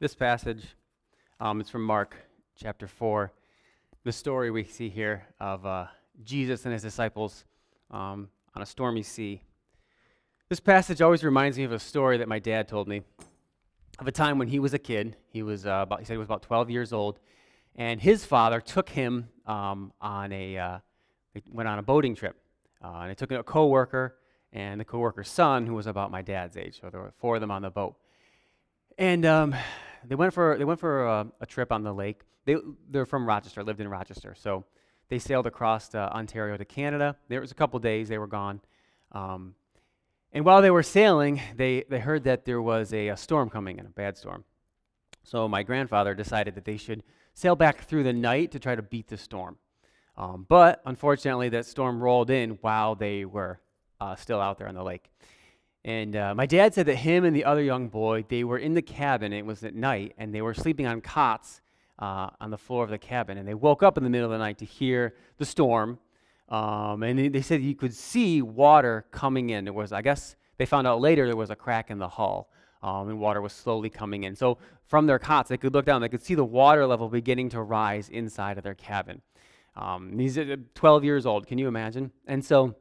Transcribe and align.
This 0.00 0.16
passage 0.16 0.64
um, 1.38 1.60
is 1.60 1.70
from 1.70 1.84
Mark 1.84 2.16
chapter 2.56 2.88
4. 2.88 3.32
The 4.02 4.10
story 4.10 4.50
we 4.50 4.64
see 4.64 4.88
here 4.88 5.24
of 5.38 5.64
uh, 5.64 5.86
Jesus 6.24 6.64
and 6.64 6.72
his 6.72 6.82
disciples 6.82 7.44
um, 7.92 8.28
on 8.56 8.62
a 8.62 8.66
stormy 8.66 9.04
sea. 9.04 9.40
This 10.48 10.58
passage 10.58 11.00
always 11.00 11.22
reminds 11.22 11.56
me 11.58 11.62
of 11.62 11.70
a 11.70 11.78
story 11.78 12.18
that 12.18 12.26
my 12.26 12.40
dad 12.40 12.66
told 12.66 12.88
me 12.88 13.02
of 14.00 14.08
a 14.08 14.12
time 14.12 14.36
when 14.36 14.48
he 14.48 14.58
was 14.58 14.74
a 14.74 14.80
kid. 14.80 15.16
He 15.28 15.44
was 15.44 15.64
uh, 15.64 15.82
about, 15.84 16.00
he 16.00 16.04
said 16.04 16.14
he 16.14 16.18
was 16.18 16.26
about 16.26 16.42
12 16.42 16.70
years 16.70 16.92
old, 16.92 17.20
and 17.76 18.00
his 18.02 18.24
father 18.24 18.60
took 18.60 18.88
him 18.88 19.28
um, 19.46 19.92
on 20.00 20.32
a, 20.32 20.58
uh, 20.58 20.78
went 21.52 21.68
on 21.68 21.78
a 21.78 21.82
boating 21.82 22.16
trip. 22.16 22.36
Uh, 22.82 22.98
and 23.02 23.10
he 23.10 23.14
took 23.14 23.30
a 23.30 23.44
coworker 23.44 24.16
and 24.52 24.80
the 24.80 24.84
coworker's 24.84 25.30
son, 25.30 25.66
who 25.66 25.74
was 25.74 25.86
about 25.86 26.10
my 26.10 26.20
dad's 26.20 26.56
age. 26.56 26.80
So 26.80 26.90
there 26.90 27.00
were 27.00 27.14
four 27.16 27.36
of 27.36 27.40
them 27.40 27.52
on 27.52 27.62
the 27.62 27.70
boat. 27.70 27.94
And 28.98 29.24
um, 29.26 29.56
they 30.06 30.14
went 30.14 30.32
for, 30.32 30.56
they 30.58 30.64
went 30.64 30.80
for 30.80 31.06
a, 31.06 31.26
a, 31.40 31.46
trip 31.46 31.72
on 31.72 31.82
the 31.82 31.92
lake. 31.92 32.22
They, 32.44 32.56
they're 32.90 33.06
from 33.06 33.26
Rochester, 33.26 33.62
lived 33.62 33.80
in 33.80 33.88
Rochester. 33.88 34.34
So 34.38 34.64
they 35.08 35.18
sailed 35.18 35.46
across 35.46 35.94
uh, 35.94 36.10
Ontario 36.12 36.56
to 36.56 36.64
Canada. 36.64 37.16
There 37.28 37.40
was 37.40 37.50
a 37.50 37.54
couple 37.54 37.78
days 37.78 38.08
they 38.08 38.18
were 38.18 38.26
gone. 38.26 38.60
Um, 39.12 39.54
and 40.32 40.44
while 40.44 40.62
they 40.62 40.70
were 40.70 40.82
sailing, 40.82 41.40
they, 41.56 41.84
they 41.88 42.00
heard 42.00 42.24
that 42.24 42.44
there 42.44 42.60
was 42.60 42.92
a, 42.92 43.08
a 43.08 43.16
storm 43.16 43.50
coming 43.50 43.78
and 43.78 43.86
a 43.86 43.92
bad 43.92 44.16
storm. 44.16 44.44
So 45.22 45.48
my 45.48 45.62
grandfather 45.62 46.14
decided 46.14 46.54
that 46.56 46.64
they 46.64 46.76
should 46.76 47.02
sail 47.32 47.56
back 47.56 47.84
through 47.84 48.02
the 48.02 48.12
night 48.12 48.52
to 48.52 48.58
try 48.58 48.74
to 48.74 48.82
beat 48.82 49.08
the 49.08 49.16
storm. 49.16 49.56
Um, 50.16 50.46
but 50.48 50.80
unfortunately, 50.86 51.48
that 51.50 51.66
storm 51.66 52.00
rolled 52.00 52.30
in 52.30 52.50
while 52.60 52.94
they 52.94 53.24
were 53.24 53.60
uh, 54.00 54.16
still 54.16 54.40
out 54.40 54.58
there 54.58 54.68
on 54.68 54.74
the 54.74 54.84
lake. 54.84 55.10
And 55.84 56.16
uh, 56.16 56.34
my 56.34 56.46
dad 56.46 56.72
said 56.72 56.86
that 56.86 56.96
him 56.96 57.24
and 57.24 57.36
the 57.36 57.44
other 57.44 57.62
young 57.62 57.88
boy, 57.88 58.24
they 58.28 58.42
were 58.42 58.56
in 58.56 58.72
the 58.74 58.82
cabin. 58.82 59.32
It 59.32 59.44
was 59.44 59.64
at 59.64 59.74
night, 59.74 60.14
and 60.16 60.34
they 60.34 60.40
were 60.40 60.54
sleeping 60.54 60.86
on 60.86 61.02
cots 61.02 61.60
uh, 61.98 62.30
on 62.40 62.50
the 62.50 62.56
floor 62.56 62.84
of 62.84 62.90
the 62.90 62.98
cabin. 62.98 63.36
And 63.36 63.46
they 63.46 63.54
woke 63.54 63.82
up 63.82 63.98
in 63.98 64.04
the 64.04 64.10
middle 64.10 64.26
of 64.26 64.32
the 64.32 64.38
night 64.38 64.58
to 64.58 64.64
hear 64.64 65.14
the 65.36 65.44
storm. 65.44 65.98
Um, 66.48 67.02
and 67.02 67.34
they 67.34 67.42
said 67.42 67.62
you 67.62 67.74
could 67.74 67.94
see 67.94 68.40
water 68.40 69.04
coming 69.10 69.50
in. 69.50 69.66
It 69.66 69.74
was, 69.74 69.92
I 69.92 70.00
guess, 70.00 70.36
they 70.56 70.66
found 70.66 70.86
out 70.86 71.00
later 71.00 71.26
there 71.26 71.36
was 71.36 71.50
a 71.50 71.56
crack 71.56 71.90
in 71.90 71.98
the 71.98 72.08
hull, 72.08 72.50
um, 72.82 73.08
and 73.08 73.18
water 73.18 73.42
was 73.42 73.52
slowly 73.52 73.90
coming 73.90 74.24
in. 74.24 74.36
So 74.36 74.58
from 74.86 75.06
their 75.06 75.18
cots, 75.18 75.48
they 75.48 75.56
could 75.56 75.74
look 75.74 75.84
down. 75.84 76.00
They 76.00 76.08
could 76.08 76.22
see 76.22 76.34
the 76.34 76.44
water 76.44 76.86
level 76.86 77.08
beginning 77.08 77.50
to 77.50 77.62
rise 77.62 78.08
inside 78.08 78.56
of 78.56 78.64
their 78.64 78.74
cabin. 78.74 79.20
Um, 79.76 80.18
he's 80.18 80.38
uh, 80.38 80.56
12 80.74 81.04
years 81.04 81.26
old. 81.26 81.46
Can 81.46 81.58
you 81.58 81.68
imagine? 81.68 82.12
And 82.26 82.44
so 82.44 82.74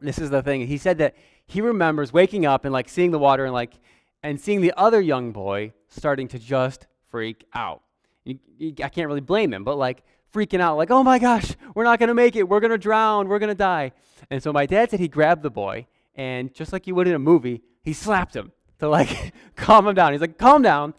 this 0.00 0.18
is 0.18 0.30
the 0.30 0.42
thing. 0.42 0.66
He 0.66 0.78
said 0.78 0.98
that 0.98 1.16
he 1.46 1.60
remembers 1.60 2.12
waking 2.12 2.46
up 2.46 2.64
and 2.64 2.72
like 2.72 2.88
seeing 2.88 3.10
the 3.10 3.18
water 3.18 3.44
and 3.44 3.52
like 3.52 3.74
and 4.22 4.40
seeing 4.40 4.60
the 4.60 4.72
other 4.76 5.00
young 5.00 5.32
boy 5.32 5.72
starting 5.88 6.28
to 6.28 6.38
just 6.38 6.86
freak 7.10 7.44
out. 7.54 7.82
You, 8.24 8.38
you, 8.56 8.74
I 8.82 8.88
can't 8.88 9.06
really 9.06 9.20
blame 9.20 9.52
him, 9.52 9.64
but 9.64 9.76
like 9.76 10.02
freaking 10.32 10.60
out, 10.60 10.76
like, 10.76 10.90
oh 10.90 11.02
my 11.02 11.18
gosh, 11.18 11.54
we're 11.74 11.84
not 11.84 11.98
gonna 11.98 12.14
make 12.14 12.34
it. 12.36 12.48
We're 12.48 12.60
gonna 12.60 12.78
drown. 12.78 13.28
We're 13.28 13.38
gonna 13.38 13.54
die. 13.54 13.92
And 14.30 14.42
so 14.42 14.52
my 14.52 14.66
dad 14.66 14.90
said 14.90 15.00
he 15.00 15.08
grabbed 15.08 15.42
the 15.42 15.50
boy 15.50 15.86
and 16.14 16.54
just 16.54 16.72
like 16.72 16.86
you 16.86 16.94
would 16.94 17.06
in 17.06 17.14
a 17.14 17.18
movie, 17.18 17.62
he 17.82 17.92
slapped 17.92 18.34
him 18.34 18.52
to 18.78 18.88
like 18.88 19.34
calm 19.56 19.86
him 19.86 19.94
down. 19.94 20.12
He's 20.12 20.20
like, 20.20 20.38
calm 20.38 20.62
down. 20.62 20.94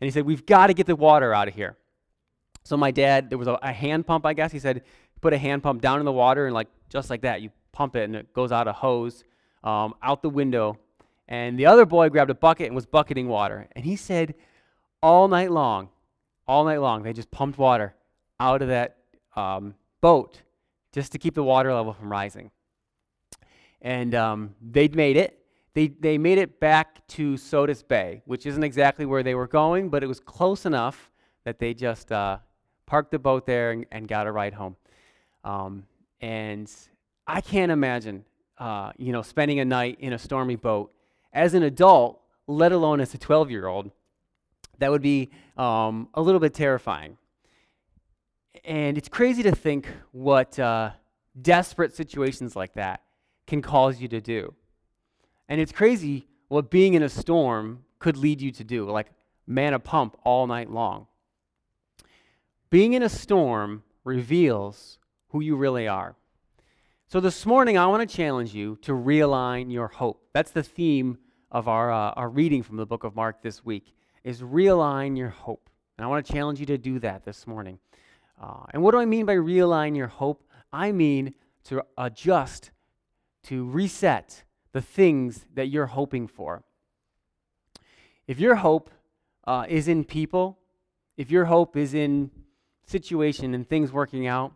And 0.00 0.06
he 0.06 0.10
said, 0.10 0.24
we've 0.24 0.44
got 0.44 0.66
to 0.68 0.74
get 0.74 0.86
the 0.86 0.96
water 0.96 1.32
out 1.32 1.48
of 1.48 1.54
here. 1.54 1.76
So 2.64 2.76
my 2.76 2.90
dad, 2.90 3.30
there 3.30 3.38
was 3.38 3.48
a, 3.48 3.58
a, 3.62 3.72
hand 3.72 4.06
pump, 4.06 4.26
I 4.26 4.32
guess. 4.32 4.50
He 4.50 4.58
said, 4.58 4.82
put 5.20 5.32
a 5.32 5.38
hand 5.38 5.62
pump 5.62 5.82
down 5.82 5.98
in 5.98 6.04
the 6.04 6.12
water 6.12 6.46
and 6.46 6.54
like 6.54 6.68
just 6.88 7.10
like 7.10 7.22
that, 7.22 7.42
you 7.42 7.50
pump 7.72 7.94
it 7.94 8.04
and 8.04 8.16
it 8.16 8.32
goes 8.32 8.52
out 8.52 8.66
a 8.66 8.72
hose 8.72 9.24
um, 9.64 9.94
out 10.02 10.22
the 10.22 10.30
window. 10.30 10.78
And 11.26 11.58
the 11.58 11.66
other 11.66 11.86
boy 11.86 12.10
grabbed 12.10 12.30
a 12.30 12.34
bucket 12.34 12.66
and 12.66 12.76
was 12.76 12.86
bucketing 12.86 13.28
water. 13.28 13.66
And 13.74 13.84
he 13.84 13.96
said, 13.96 14.34
all 15.02 15.26
night 15.26 15.50
long, 15.50 15.88
all 16.46 16.64
night 16.64 16.80
long, 16.80 17.02
they 17.02 17.12
just 17.12 17.30
pumped 17.30 17.58
water 17.58 17.94
out 18.38 18.62
of 18.62 18.68
that 18.68 18.98
um, 19.34 19.74
boat 20.00 20.42
just 20.92 21.12
to 21.12 21.18
keep 21.18 21.34
the 21.34 21.42
water 21.42 21.74
level 21.74 21.92
from 21.92 22.12
rising. 22.12 22.50
And 23.82 24.14
um, 24.14 24.54
they'd 24.62 24.94
made 24.94 25.16
it. 25.16 25.40
They, 25.74 25.88
they 25.88 26.18
made 26.18 26.38
it 26.38 26.60
back 26.60 27.06
to 27.08 27.36
Sodus 27.36 27.82
Bay, 27.82 28.22
which 28.26 28.46
isn't 28.46 28.62
exactly 28.62 29.06
where 29.06 29.22
they 29.22 29.34
were 29.34 29.48
going, 29.48 29.88
but 29.88 30.04
it 30.04 30.06
was 30.06 30.20
close 30.20 30.66
enough 30.66 31.10
that 31.44 31.58
they 31.58 31.74
just 31.74 32.12
uh, 32.12 32.38
parked 32.86 33.10
the 33.10 33.18
boat 33.18 33.44
there 33.44 33.72
and, 33.72 33.84
and 33.90 34.06
got 34.06 34.26
a 34.26 34.32
ride 34.32 34.54
home. 34.54 34.76
Um, 35.42 35.84
and 36.20 36.70
I 37.26 37.40
can't 37.40 37.72
imagine, 37.72 38.24
uh, 38.58 38.92
you 38.96 39.12
know, 39.12 39.22
spending 39.22 39.60
a 39.60 39.64
night 39.64 39.98
in 40.00 40.12
a 40.12 40.18
stormy 40.18 40.56
boat 40.56 40.92
as 41.32 41.54
an 41.54 41.62
adult, 41.62 42.20
let 42.46 42.72
alone 42.72 43.00
as 43.00 43.14
a 43.14 43.18
12 43.18 43.50
year 43.50 43.66
old. 43.66 43.90
That 44.78 44.90
would 44.90 45.02
be 45.02 45.30
um, 45.56 46.08
a 46.14 46.20
little 46.20 46.40
bit 46.40 46.54
terrifying. 46.54 47.16
And 48.64 48.96
it's 48.96 49.08
crazy 49.08 49.42
to 49.42 49.52
think 49.52 49.88
what 50.12 50.58
uh, 50.58 50.90
desperate 51.40 51.94
situations 51.94 52.56
like 52.56 52.74
that 52.74 53.02
can 53.46 53.62
cause 53.62 54.00
you 54.00 54.08
to 54.08 54.20
do. 54.20 54.54
And 55.48 55.60
it's 55.60 55.72
crazy 55.72 56.26
what 56.48 56.70
being 56.70 56.94
in 56.94 57.02
a 57.02 57.08
storm 57.08 57.84
could 57.98 58.16
lead 58.16 58.40
you 58.40 58.50
to 58.52 58.64
do, 58.64 58.88
like 58.88 59.10
man 59.46 59.74
a 59.74 59.78
pump 59.78 60.16
all 60.24 60.46
night 60.46 60.70
long. 60.70 61.06
Being 62.70 62.94
in 62.94 63.02
a 63.02 63.08
storm 63.08 63.82
reveals 64.02 64.98
who 65.28 65.40
you 65.40 65.56
really 65.56 65.86
are. 65.86 66.16
So 67.14 67.20
this 67.20 67.46
morning, 67.46 67.78
I 67.78 67.86
want 67.86 68.10
to 68.10 68.16
challenge 68.16 68.52
you 68.52 68.76
to 68.82 68.90
realign 68.90 69.72
your 69.72 69.86
hope. 69.86 70.26
That's 70.32 70.50
the 70.50 70.64
theme 70.64 71.16
of 71.48 71.68
our, 71.68 71.92
uh, 71.92 72.10
our 72.10 72.28
reading 72.28 72.64
from 72.64 72.76
the 72.76 72.86
book 72.86 73.04
of 73.04 73.14
Mark 73.14 73.40
this 73.40 73.64
week, 73.64 73.94
is 74.24 74.42
realign 74.42 75.16
your 75.16 75.28
hope. 75.28 75.70
And 75.96 76.04
I 76.04 76.08
want 76.08 76.26
to 76.26 76.32
challenge 76.32 76.58
you 76.58 76.66
to 76.66 76.76
do 76.76 76.98
that 76.98 77.24
this 77.24 77.46
morning. 77.46 77.78
Uh, 78.42 78.64
and 78.70 78.82
what 78.82 78.90
do 78.90 78.98
I 78.98 79.04
mean 79.04 79.26
by 79.26 79.36
realign 79.36 79.96
your 79.96 80.08
hope? 80.08 80.42
I 80.72 80.90
mean 80.90 81.34
to 81.66 81.84
adjust, 81.96 82.72
to 83.44 83.64
reset 83.64 84.42
the 84.72 84.82
things 84.82 85.46
that 85.54 85.68
you're 85.68 85.86
hoping 85.86 86.26
for. 86.26 86.64
If 88.26 88.40
your 88.40 88.56
hope 88.56 88.90
uh, 89.46 89.66
is 89.68 89.86
in 89.86 90.02
people, 90.02 90.58
if 91.16 91.30
your 91.30 91.44
hope 91.44 91.76
is 91.76 91.94
in 91.94 92.32
situation 92.86 93.54
and 93.54 93.68
things 93.68 93.92
working 93.92 94.26
out, 94.26 94.52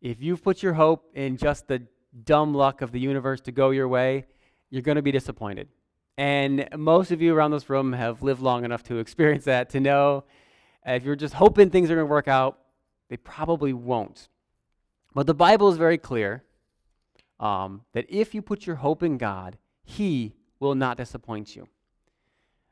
if 0.00 0.22
you've 0.22 0.42
put 0.42 0.62
your 0.62 0.72
hope 0.74 1.04
in 1.14 1.36
just 1.36 1.68
the 1.68 1.82
dumb 2.24 2.54
luck 2.54 2.82
of 2.82 2.92
the 2.92 3.00
universe 3.00 3.40
to 3.42 3.52
go 3.52 3.70
your 3.70 3.88
way, 3.88 4.26
you're 4.70 4.82
going 4.82 4.96
to 4.96 5.02
be 5.02 5.12
disappointed. 5.12 5.68
And 6.16 6.68
most 6.76 7.10
of 7.10 7.22
you 7.22 7.34
around 7.34 7.50
this 7.50 7.70
room 7.70 7.92
have 7.92 8.22
lived 8.22 8.40
long 8.40 8.64
enough 8.64 8.82
to 8.84 8.98
experience 8.98 9.44
that, 9.44 9.70
to 9.70 9.80
know 9.80 10.24
if 10.86 11.04
you're 11.04 11.16
just 11.16 11.34
hoping 11.34 11.70
things 11.70 11.90
are 11.90 11.94
going 11.94 12.06
to 12.06 12.10
work 12.10 12.28
out, 12.28 12.58
they 13.08 13.16
probably 13.16 13.72
won't. 13.72 14.28
But 15.14 15.26
the 15.26 15.34
Bible 15.34 15.68
is 15.70 15.76
very 15.76 15.98
clear 15.98 16.44
um, 17.38 17.82
that 17.92 18.06
if 18.08 18.34
you 18.34 18.42
put 18.42 18.66
your 18.66 18.76
hope 18.76 19.02
in 19.02 19.18
God, 19.18 19.58
He 19.82 20.34
will 20.60 20.74
not 20.74 20.96
disappoint 20.96 21.56
you. 21.56 21.66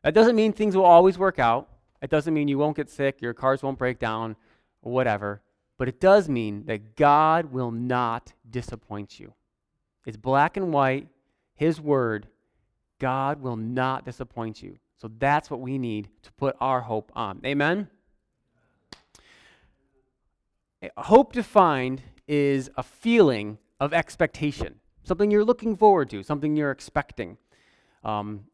That 0.02 0.14
doesn't 0.14 0.36
mean 0.36 0.52
things 0.52 0.76
will 0.76 0.84
always 0.84 1.18
work 1.18 1.38
out. 1.38 1.68
It 2.00 2.10
doesn't 2.10 2.32
mean 2.32 2.46
you 2.48 2.58
won't 2.58 2.76
get 2.76 2.88
sick, 2.88 3.20
your 3.20 3.34
cars 3.34 3.62
won't 3.62 3.78
break 3.78 3.98
down, 3.98 4.36
whatever. 4.80 5.42
But 5.78 5.88
it 5.88 6.00
does 6.00 6.28
mean 6.28 6.64
that 6.66 6.96
God 6.96 7.52
will 7.52 7.70
not 7.70 8.34
disappoint 8.50 9.18
you. 9.18 9.32
It's 10.04 10.16
black 10.16 10.56
and 10.56 10.72
white, 10.72 11.08
His 11.54 11.80
word. 11.80 12.26
God 12.98 13.40
will 13.40 13.56
not 13.56 14.04
disappoint 14.04 14.62
you. 14.62 14.76
So 14.96 15.08
that's 15.18 15.50
what 15.50 15.60
we 15.60 15.78
need 15.78 16.08
to 16.22 16.32
put 16.32 16.56
our 16.60 16.80
hope 16.80 17.12
on. 17.14 17.40
Amen? 17.46 17.88
Hope 20.96 21.32
defined 21.32 22.02
is 22.26 22.70
a 22.76 22.82
feeling 22.82 23.58
of 23.80 23.94
expectation, 23.94 24.80
something 25.04 25.30
you're 25.30 25.44
looking 25.44 25.76
forward 25.76 26.10
to, 26.10 26.22
something 26.22 26.56
you're 26.56 26.70
expecting. 26.72 27.36
Um, 28.04 28.44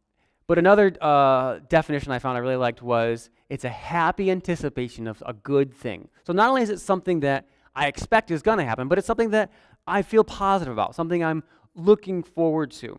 but 0.46 0.58
another 0.58 0.92
uh, 1.00 1.60
definition 1.68 2.12
I 2.12 2.18
found 2.18 2.36
I 2.36 2.40
really 2.40 2.56
liked 2.56 2.82
was 2.82 3.30
it's 3.48 3.64
a 3.64 3.70
happy 3.70 4.30
anticipation 4.30 5.06
of 5.06 5.22
a 5.26 5.32
good 5.32 5.72
thing. 5.72 6.08
So 6.24 6.32
not 6.32 6.48
only 6.48 6.62
is 6.62 6.70
it 6.70 6.80
something 6.80 7.20
that 7.20 7.46
I 7.74 7.86
expect 7.86 8.30
is 8.30 8.42
going 8.42 8.58
to 8.58 8.64
happen, 8.64 8.88
but 8.88 8.98
it's 8.98 9.06
something 9.06 9.30
that 9.30 9.50
I 9.86 10.02
feel 10.02 10.24
positive 10.24 10.72
about, 10.72 10.94
something 10.94 11.24
I'm 11.24 11.42
looking 11.74 12.22
forward 12.22 12.70
to. 12.72 12.98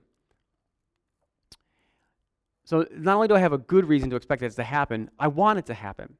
So 2.65 2.85
not 2.91 3.15
only 3.15 3.27
do 3.27 3.35
I 3.35 3.39
have 3.39 3.53
a 3.53 3.59
good 3.59 3.87
reason 3.87 4.09
to 4.09 4.15
expect 4.15 4.41
it 4.41 4.51
to 4.51 4.63
happen, 4.63 5.11
I 5.19 5.27
want 5.27 5.59
it 5.59 5.67
to 5.67 5.73
happen. 5.73 6.15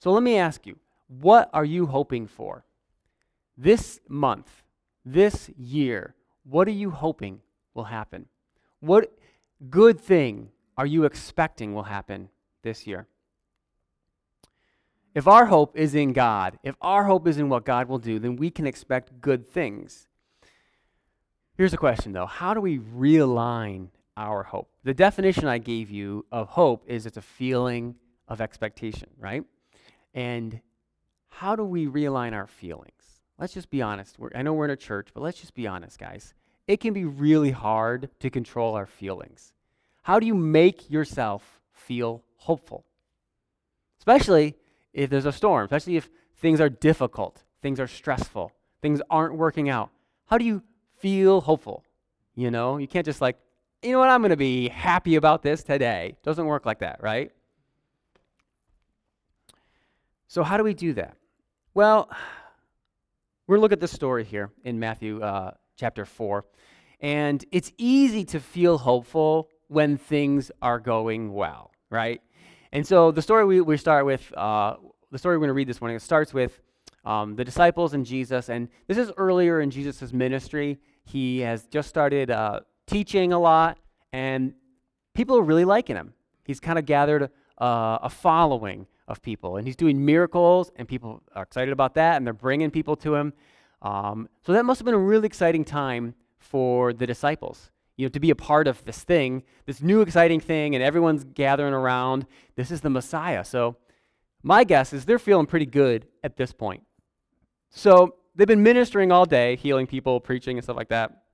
So 0.00 0.12
let 0.12 0.22
me 0.22 0.36
ask 0.36 0.66
you, 0.66 0.76
what 1.08 1.48
are 1.54 1.64
you 1.64 1.86
hoping 1.86 2.26
for? 2.26 2.64
This 3.56 3.98
month, 4.06 4.62
this 5.04 5.50
year, 5.56 6.14
what 6.44 6.68
are 6.68 6.72
you 6.72 6.90
hoping 6.90 7.40
will 7.74 7.84
happen? 7.84 8.26
What 8.80 9.12
good 9.70 10.00
thing 10.00 10.50
are 10.78 10.86
you 10.86 11.04
expecting 11.04 11.74
will 11.74 11.82
happen 11.82 12.30
this 12.62 12.86
year? 12.86 13.08
If 15.14 15.26
our 15.26 15.46
hope 15.46 15.76
is 15.76 15.96
in 15.96 16.12
God, 16.12 16.58
if 16.62 16.76
our 16.80 17.04
hope 17.04 17.26
is 17.26 17.38
in 17.38 17.48
what 17.48 17.64
God 17.64 17.88
will 17.88 17.98
do, 17.98 18.20
then 18.20 18.36
we 18.36 18.50
can 18.50 18.66
expect 18.66 19.20
good 19.20 19.48
things. 19.48 20.06
Here's 21.56 21.74
a 21.74 21.78
question 21.78 22.12
though 22.12 22.26
How 22.26 22.54
do 22.54 22.60
we 22.60 22.78
realign 22.78 23.88
our 24.16 24.44
hope? 24.44 24.70
The 24.84 24.94
definition 24.94 25.46
I 25.46 25.58
gave 25.58 25.90
you 25.90 26.24
of 26.30 26.50
hope 26.50 26.84
is 26.86 27.04
it's 27.04 27.16
a 27.16 27.22
feeling 27.22 27.96
of 28.28 28.40
expectation, 28.40 29.08
right? 29.18 29.42
And 30.14 30.60
how 31.28 31.56
do 31.56 31.64
we 31.64 31.86
realign 31.86 32.32
our 32.32 32.46
feelings? 32.46 32.92
Let's 33.38 33.54
just 33.54 33.70
be 33.70 33.82
honest. 33.82 34.18
We're, 34.18 34.30
I 34.34 34.42
know 34.42 34.52
we're 34.52 34.66
in 34.66 34.70
a 34.70 34.76
church, 34.76 35.08
but 35.12 35.22
let's 35.22 35.40
just 35.40 35.54
be 35.54 35.66
honest, 35.66 35.98
guys. 35.98 36.34
It 36.68 36.78
can 36.78 36.92
be 36.92 37.04
really 37.04 37.50
hard 37.50 38.10
to 38.20 38.30
control 38.30 38.74
our 38.74 38.86
feelings. 38.86 39.52
How 40.08 40.18
do 40.18 40.24
you 40.24 40.34
make 40.34 40.90
yourself 40.90 41.60
feel 41.70 42.24
hopeful? 42.36 42.86
Especially 43.98 44.56
if 44.94 45.10
there's 45.10 45.26
a 45.26 45.32
storm, 45.32 45.66
especially 45.66 45.98
if 45.98 46.08
things 46.38 46.62
are 46.62 46.70
difficult, 46.70 47.44
things 47.60 47.78
are 47.78 47.86
stressful, 47.86 48.50
things 48.80 49.02
aren't 49.10 49.34
working 49.34 49.68
out. 49.68 49.90
How 50.24 50.38
do 50.38 50.46
you 50.46 50.62
feel 50.96 51.42
hopeful? 51.42 51.84
You 52.34 52.50
know, 52.50 52.78
you 52.78 52.88
can't 52.88 53.04
just 53.04 53.20
like, 53.20 53.36
you 53.82 53.92
know 53.92 53.98
what, 53.98 54.08
I'm 54.08 54.22
going 54.22 54.30
to 54.30 54.36
be 54.38 54.70
happy 54.70 55.16
about 55.16 55.42
this 55.42 55.62
today. 55.62 56.16
Doesn't 56.22 56.46
work 56.46 56.64
like 56.64 56.78
that, 56.78 57.02
right? 57.02 57.30
So, 60.26 60.42
how 60.42 60.56
do 60.56 60.64
we 60.64 60.72
do 60.72 60.94
that? 60.94 61.18
Well, 61.74 62.08
we're 63.46 63.58
look 63.58 63.72
at 63.72 63.80
this 63.80 63.92
story 63.92 64.24
here 64.24 64.52
in 64.64 64.80
Matthew 64.80 65.20
uh, 65.20 65.50
chapter 65.76 66.06
4. 66.06 66.46
And 67.00 67.44
it's 67.52 67.72
easy 67.76 68.24
to 68.24 68.40
feel 68.40 68.78
hopeful 68.78 69.50
when 69.68 69.96
things 69.96 70.50
are 70.60 70.78
going 70.78 71.32
well, 71.32 71.70
right? 71.90 72.20
And 72.72 72.86
so 72.86 73.10
the 73.10 73.22
story 73.22 73.44
we, 73.44 73.60
we 73.60 73.76
start 73.76 74.04
with, 74.04 74.32
uh, 74.36 74.74
the 75.10 75.18
story 75.18 75.36
we're 75.36 75.40
going 75.40 75.48
to 75.48 75.54
read 75.54 75.68
this 75.68 75.80
morning, 75.80 75.96
it 75.96 76.02
starts 76.02 76.34
with 76.34 76.60
um, 77.04 77.36
the 77.36 77.44
disciples 77.44 77.94
and 77.94 78.04
Jesus. 78.04 78.48
And 78.48 78.68
this 78.86 78.98
is 78.98 79.10
earlier 79.16 79.60
in 79.60 79.70
Jesus' 79.70 80.12
ministry. 80.12 80.78
He 81.04 81.40
has 81.40 81.66
just 81.66 81.88
started 81.88 82.30
uh, 82.30 82.60
teaching 82.86 83.32
a 83.32 83.38
lot, 83.38 83.78
and 84.12 84.52
people 85.14 85.38
are 85.38 85.42
really 85.42 85.64
liking 85.64 85.96
him. 85.96 86.12
He's 86.44 86.60
kind 86.60 86.78
of 86.78 86.84
gathered 86.84 87.30
uh, 87.60 87.98
a 88.02 88.10
following 88.10 88.86
of 89.06 89.22
people, 89.22 89.56
and 89.56 89.66
he's 89.66 89.76
doing 89.76 90.04
miracles, 90.04 90.70
and 90.76 90.86
people 90.86 91.22
are 91.34 91.42
excited 91.42 91.72
about 91.72 91.94
that, 91.94 92.16
and 92.16 92.26
they're 92.26 92.34
bringing 92.34 92.70
people 92.70 92.96
to 92.96 93.14
him. 93.14 93.32
Um, 93.80 94.28
so 94.44 94.52
that 94.52 94.64
must 94.64 94.80
have 94.80 94.84
been 94.84 94.94
a 94.94 94.98
really 94.98 95.26
exciting 95.26 95.64
time 95.64 96.14
for 96.38 96.92
the 96.92 97.06
disciples. 97.06 97.70
You 97.98 98.06
know, 98.06 98.10
to 98.10 98.20
be 98.20 98.30
a 98.30 98.34
part 98.34 98.66
of 98.66 98.82
this 98.86 99.04
thing, 99.04 99.42
this 99.66 99.82
new 99.82 100.00
exciting 100.00 100.40
thing, 100.40 100.74
and 100.74 100.82
everyone's 100.82 101.24
gathering 101.24 101.74
around. 101.74 102.26
This 102.56 102.70
is 102.70 102.80
the 102.80 102.88
Messiah. 102.88 103.44
So, 103.44 103.76
my 104.42 104.64
guess 104.64 104.94
is 104.94 105.04
they're 105.04 105.18
feeling 105.18 105.44
pretty 105.44 105.66
good 105.66 106.06
at 106.24 106.38
this 106.38 106.52
point. 106.52 106.84
So, 107.68 108.14
they've 108.34 108.48
been 108.48 108.62
ministering 108.62 109.12
all 109.12 109.26
day, 109.26 109.56
healing 109.56 109.86
people, 109.86 110.18
preaching, 110.20 110.56
and 110.56 110.64
stuff 110.64 110.76
like 110.76 110.88
that. 110.88 111.24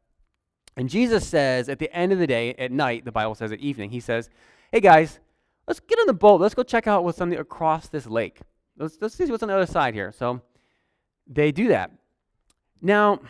And 0.77 0.89
Jesus 0.89 1.27
says 1.27 1.69
at 1.69 1.79
the 1.79 1.95
end 1.95 2.13
of 2.13 2.19
the 2.19 2.27
day, 2.27 2.55
at 2.55 2.73
night, 2.73 3.05
the 3.05 3.13
Bible 3.13 3.35
says 3.35 3.53
at 3.53 3.61
evening, 3.61 3.91
he 3.91 4.01
says, 4.01 4.29
Hey 4.73 4.81
guys, 4.81 5.21
let's 5.69 5.81
get 5.81 5.99
on 5.99 6.07
the 6.07 6.15
boat. 6.15 6.41
Let's 6.41 6.55
go 6.55 6.63
check 6.63 6.87
out 6.87 7.05
what's 7.05 7.19
on 7.19 7.27
something 7.27 7.39
across 7.39 7.89
this 7.89 8.07
lake. 8.07 8.41
Let's, 8.77 8.99
let's 9.01 9.15
see 9.15 9.25
what's 9.27 9.43
on 9.43 9.49
the 9.49 9.55
other 9.55 9.67
side 9.67 9.95
here. 9.95 10.13
So 10.13 10.41
they 11.27 11.53
do 11.53 11.69
that. 11.69 11.93
Now, 12.83 13.21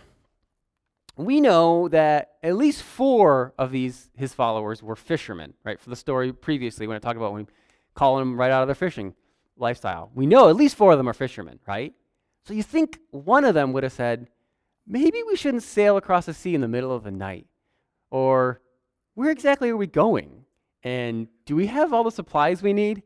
we 1.16 1.40
know 1.40 1.88
that 1.88 2.32
at 2.42 2.56
least 2.56 2.82
four 2.82 3.54
of 3.58 3.70
these 3.70 4.10
his 4.16 4.34
followers 4.34 4.82
were 4.82 4.96
fishermen, 4.96 5.54
right? 5.64 5.80
For 5.80 5.90
the 5.90 5.96
story 5.96 6.32
previously, 6.32 6.86
when 6.86 6.96
I 6.96 7.00
talked 7.00 7.16
about 7.16 7.32
when 7.32 7.44
we 7.44 7.52
call 7.94 8.18
them 8.18 8.38
right 8.38 8.50
out 8.50 8.62
of 8.62 8.68
their 8.68 8.74
fishing 8.74 9.14
lifestyle. 9.56 10.10
We 10.14 10.26
know 10.26 10.48
at 10.48 10.56
least 10.56 10.76
four 10.76 10.92
of 10.92 10.98
them 10.98 11.08
are 11.08 11.14
fishermen, 11.14 11.60
right? 11.66 11.94
So 12.44 12.52
you 12.54 12.62
think 12.62 12.98
one 13.10 13.44
of 13.44 13.54
them 13.54 13.72
would 13.72 13.84
have 13.84 13.92
said, 13.92 14.28
maybe 14.86 15.22
we 15.22 15.36
shouldn't 15.36 15.62
sail 15.62 15.96
across 15.96 16.26
the 16.26 16.34
sea 16.34 16.54
in 16.54 16.60
the 16.60 16.68
middle 16.68 16.92
of 16.92 17.04
the 17.04 17.10
night. 17.10 17.46
Or 18.10 18.60
where 19.14 19.30
exactly 19.30 19.70
are 19.70 19.76
we 19.76 19.86
going? 19.86 20.44
And 20.82 21.28
do 21.46 21.56
we 21.56 21.68
have 21.68 21.92
all 21.92 22.04
the 22.04 22.10
supplies 22.10 22.62
we 22.62 22.72
need? 22.72 23.02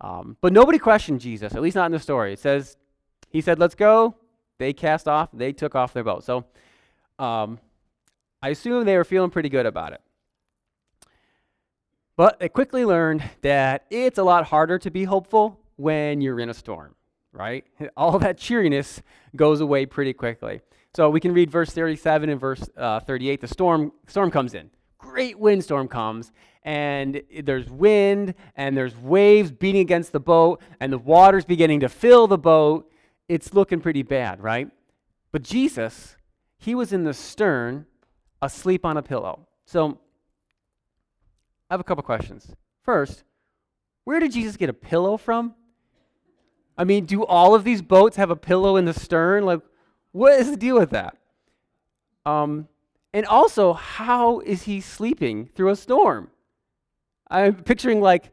Um, 0.00 0.36
but 0.40 0.52
nobody 0.52 0.78
questioned 0.78 1.20
Jesus, 1.20 1.54
at 1.54 1.62
least 1.62 1.76
not 1.76 1.86
in 1.86 1.92
the 1.92 2.00
story. 2.00 2.32
It 2.32 2.38
says, 2.38 2.76
He 3.28 3.40
said, 3.40 3.58
Let's 3.58 3.74
go. 3.74 4.16
They 4.58 4.72
cast 4.72 5.06
off, 5.06 5.28
they 5.32 5.52
took 5.52 5.74
off 5.74 5.92
their 5.92 6.04
boat. 6.04 6.24
So 6.24 6.44
um, 7.20 7.58
I 8.42 8.48
assume 8.48 8.84
they 8.84 8.96
were 8.96 9.04
feeling 9.04 9.30
pretty 9.30 9.50
good 9.50 9.66
about 9.66 9.92
it. 9.92 10.00
But 12.16 12.40
they 12.40 12.48
quickly 12.48 12.84
learned 12.84 13.22
that 13.42 13.86
it's 13.90 14.18
a 14.18 14.22
lot 14.22 14.46
harder 14.46 14.78
to 14.78 14.90
be 14.90 15.04
hopeful 15.04 15.58
when 15.76 16.20
you're 16.20 16.40
in 16.40 16.50
a 16.50 16.54
storm, 16.54 16.94
right? 17.32 17.64
All 17.96 18.18
that 18.18 18.38
cheeriness 18.38 19.02
goes 19.36 19.60
away 19.60 19.86
pretty 19.86 20.12
quickly. 20.12 20.60
So 20.94 21.08
we 21.08 21.20
can 21.20 21.32
read 21.32 21.50
verse 21.50 21.70
37 21.70 22.30
and 22.30 22.40
verse 22.40 22.68
uh, 22.76 23.00
38. 23.00 23.40
The 23.40 23.48
storm, 23.48 23.92
storm 24.06 24.30
comes 24.30 24.54
in. 24.54 24.70
Great 24.98 25.38
windstorm 25.38 25.88
comes, 25.88 26.32
and 26.62 27.22
there's 27.42 27.70
wind, 27.70 28.34
and 28.56 28.76
there's 28.76 28.96
waves 28.96 29.50
beating 29.50 29.80
against 29.80 30.12
the 30.12 30.20
boat, 30.20 30.60
and 30.80 30.92
the 30.92 30.98
water's 30.98 31.44
beginning 31.44 31.80
to 31.80 31.88
fill 31.88 32.26
the 32.26 32.38
boat. 32.38 32.90
It's 33.28 33.54
looking 33.54 33.80
pretty 33.80 34.02
bad, 34.02 34.42
right? 34.42 34.68
But 35.32 35.42
Jesus, 35.42 36.16
he 36.60 36.74
was 36.74 36.92
in 36.92 37.04
the 37.04 37.14
stern, 37.14 37.86
asleep 38.42 38.84
on 38.84 38.98
a 38.98 39.02
pillow. 39.02 39.48
So 39.64 39.98
I 41.70 41.74
have 41.74 41.80
a 41.80 41.84
couple 41.84 42.02
questions. 42.02 42.54
First, 42.84 43.24
where 44.04 44.20
did 44.20 44.32
Jesus 44.32 44.58
get 44.58 44.68
a 44.68 44.74
pillow 44.74 45.16
from? 45.16 45.54
I 46.76 46.84
mean, 46.84 47.06
do 47.06 47.24
all 47.24 47.54
of 47.54 47.64
these 47.64 47.80
boats 47.80 48.16
have 48.16 48.30
a 48.30 48.36
pillow 48.36 48.76
in 48.76 48.84
the 48.84 48.92
stern? 48.92 49.44
Like, 49.44 49.60
what 50.12 50.38
is 50.38 50.50
the 50.50 50.56
deal 50.56 50.78
with 50.78 50.90
that? 50.90 51.16
Um, 52.26 52.68
and 53.14 53.24
also, 53.24 53.72
how 53.72 54.40
is 54.40 54.64
he 54.64 54.82
sleeping 54.82 55.46
through 55.54 55.70
a 55.70 55.76
storm? 55.76 56.30
I'm 57.30 57.54
picturing 57.54 58.02
like 58.02 58.32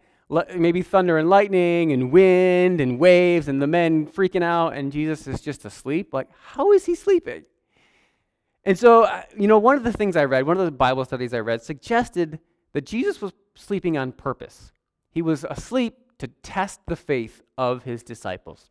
maybe 0.53 0.81
thunder 0.81 1.17
and 1.17 1.29
lightning 1.29 1.93
and 1.93 2.11
wind 2.11 2.81
and 2.81 2.99
waves 2.99 3.47
and 3.47 3.61
the 3.61 3.67
men 3.67 4.07
freaking 4.07 4.43
out 4.43 4.73
and 4.73 4.91
Jesus 4.91 5.27
is 5.27 5.39
just 5.39 5.63
asleep. 5.63 6.13
Like, 6.13 6.27
how 6.41 6.73
is 6.73 6.85
he 6.85 6.95
sleeping? 6.95 7.45
And 8.67 8.77
so, 8.77 9.03
uh, 9.03 9.23
you 9.37 9.47
know, 9.47 9.59
one 9.59 9.77
of 9.77 9.85
the 9.85 9.93
things 9.93 10.17
I 10.17 10.25
read, 10.25 10.45
one 10.45 10.57
of 10.57 10.65
the 10.65 10.71
Bible 10.71 11.05
studies 11.05 11.33
I 11.33 11.39
read, 11.39 11.61
suggested 11.61 12.37
that 12.73 12.85
Jesus 12.85 13.21
was 13.21 13.31
sleeping 13.55 13.97
on 13.97 14.11
purpose. 14.11 14.73
He 15.09 15.21
was 15.21 15.45
asleep 15.45 15.95
to 16.17 16.27
test 16.27 16.81
the 16.85 16.97
faith 16.97 17.41
of 17.57 17.83
his 17.83 18.03
disciples. 18.03 18.69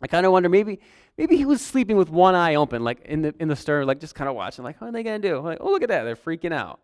I 0.00 0.06
kind 0.06 0.26
of 0.26 0.30
wonder 0.30 0.48
maybe 0.48 0.78
maybe 1.18 1.36
he 1.36 1.44
was 1.44 1.60
sleeping 1.60 1.96
with 1.96 2.08
one 2.08 2.36
eye 2.36 2.54
open, 2.54 2.84
like 2.84 3.00
in 3.04 3.22
the 3.22 3.34
in 3.40 3.48
the 3.48 3.56
stern, 3.56 3.88
like 3.88 3.98
just 3.98 4.14
kind 4.14 4.30
of 4.30 4.36
watching, 4.36 4.62
like, 4.62 4.80
what 4.80 4.88
are 4.88 4.92
they 4.92 5.02
gonna 5.02 5.18
do? 5.18 5.40
Like, 5.40 5.58
oh 5.60 5.72
look 5.72 5.82
at 5.82 5.88
that, 5.88 6.04
they're 6.04 6.14
freaking 6.14 6.52
out. 6.52 6.78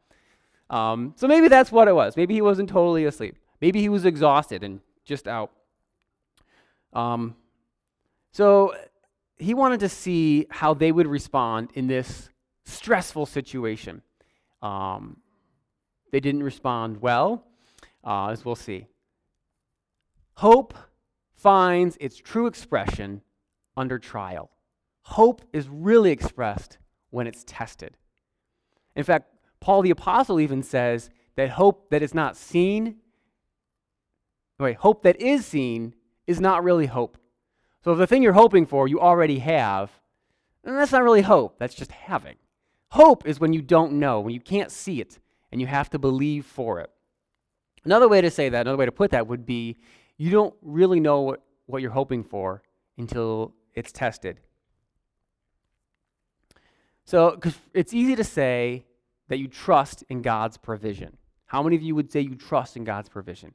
Um, 0.69 1.15
so 1.15 1.29
maybe 1.29 1.47
that's 1.47 1.71
what 1.71 1.87
it 1.87 1.95
was. 1.95 2.17
Maybe 2.17 2.35
he 2.35 2.43
wasn't 2.43 2.69
totally 2.69 3.05
asleep. 3.05 3.37
Maybe 3.61 3.81
he 3.81 3.89
was 3.89 4.05
exhausted 4.05 4.65
and 4.65 4.81
just 5.05 5.29
out. 5.29 5.53
Um, 6.93 7.37
so 8.33 8.75
he 9.39 9.55
wanted 9.55 9.79
to 9.81 9.89
see 9.89 10.49
how 10.51 10.75
they 10.75 10.91
would 10.91 11.07
respond 11.07 11.71
in 11.75 11.87
this 11.87 12.31
stressful 12.65 13.27
situation. 13.27 14.03
Um, 14.61 15.19
they 16.11 16.21
didn't 16.21 16.43
respond 16.43 17.01
well, 17.01 17.45
uh, 18.05 18.29
as 18.29 18.45
we'll 18.45 18.55
see. 18.55 18.87
Hope 20.35 20.75
finds 21.35 21.97
its 22.01 22.17
true 22.17 22.47
expression 22.47 23.23
under 23.77 23.99
trial. 23.99 24.51
Hope 25.03 25.43
is 25.53 25.69
really 25.69 26.11
expressed 26.11 26.79
when 27.11 27.27
it's 27.27 27.45
tested. 27.47 27.97
In 28.95 29.05
fact, 29.05 29.27
Paul 29.61 29.83
the 29.83 29.91
Apostle 29.91 30.41
even 30.41 30.63
says 30.63 31.11
that 31.37 31.51
hope 31.51 31.91
that 31.91 32.03
is 32.03 32.15
not 32.15 32.37
seen, 32.37 32.97
wait, 34.59 34.77
hope 34.77 35.03
that 35.03 35.21
is 35.21 35.47
seen 35.47 35.95
is 36.27 36.41
not 36.41 36.63
really 36.63 36.87
hope. 36.87 37.19
So 37.85 37.93
if 37.93 37.99
the 37.99 38.07
thing 38.07 38.23
you're 38.23 38.33
hoping 38.33 38.67
for 38.67 38.87
you 38.87 39.01
already 39.01 39.41
have, 39.41 39.91
then 40.63 40.77
that's 40.77 40.93
not 40.93 41.03
really 41.03 41.23
hope, 41.23 41.59
that's 41.59 41.75
just 41.75 41.91
having. 41.91 42.37
Hope 42.93 43.27
is 43.27 43.41
when 43.41 43.55
you 43.55 43.63
don't 43.63 43.95
know, 43.95 44.21
when 44.21 44.35
you 44.35 44.41
can't 44.41 44.71
see 44.71 45.01
it, 45.01 45.19
and 45.51 45.63
you 45.63 45.67
have 45.67 45.89
to 45.89 45.99
believe 45.99 46.45
for 46.45 46.79
it. 46.79 46.91
Another 47.87 48.07
way 48.07 48.21
to 48.21 48.31
say 48.31 48.51
that, 48.51 48.61
another 48.61 48.77
way 48.77 48.85
to 48.85 48.93
put 48.93 49.13
that 49.13 49.27
would 49.27 49.47
be 49.47 49.79
you 50.19 50.31
don't 50.31 50.55
really 50.61 51.01
know 51.01 51.23
what, 51.23 51.43
what 51.65 51.81
you're 51.81 51.91
hoping 51.91 52.23
for 52.23 52.63
until 52.99 53.55
it's 53.75 53.93
tested. 53.93 54.41
So, 57.07 57.31
because 57.31 57.59
it's 57.73 57.95
easy 57.95 58.15
to 58.15 58.25
say 58.25 58.85
that 59.29 59.39
you 59.39 59.49
trust 59.49 60.05
in 60.11 60.21
God's 60.21 60.59
provision. 60.59 61.17
How 61.47 61.63
many 61.63 61.77
of 61.77 61.83
you 61.83 61.95
would 61.95 62.13
say 62.13 62.21
you 62.21 62.35
trust 62.35 62.77
in 62.77 62.85
God's 62.85 63.09
provision? 63.09 63.55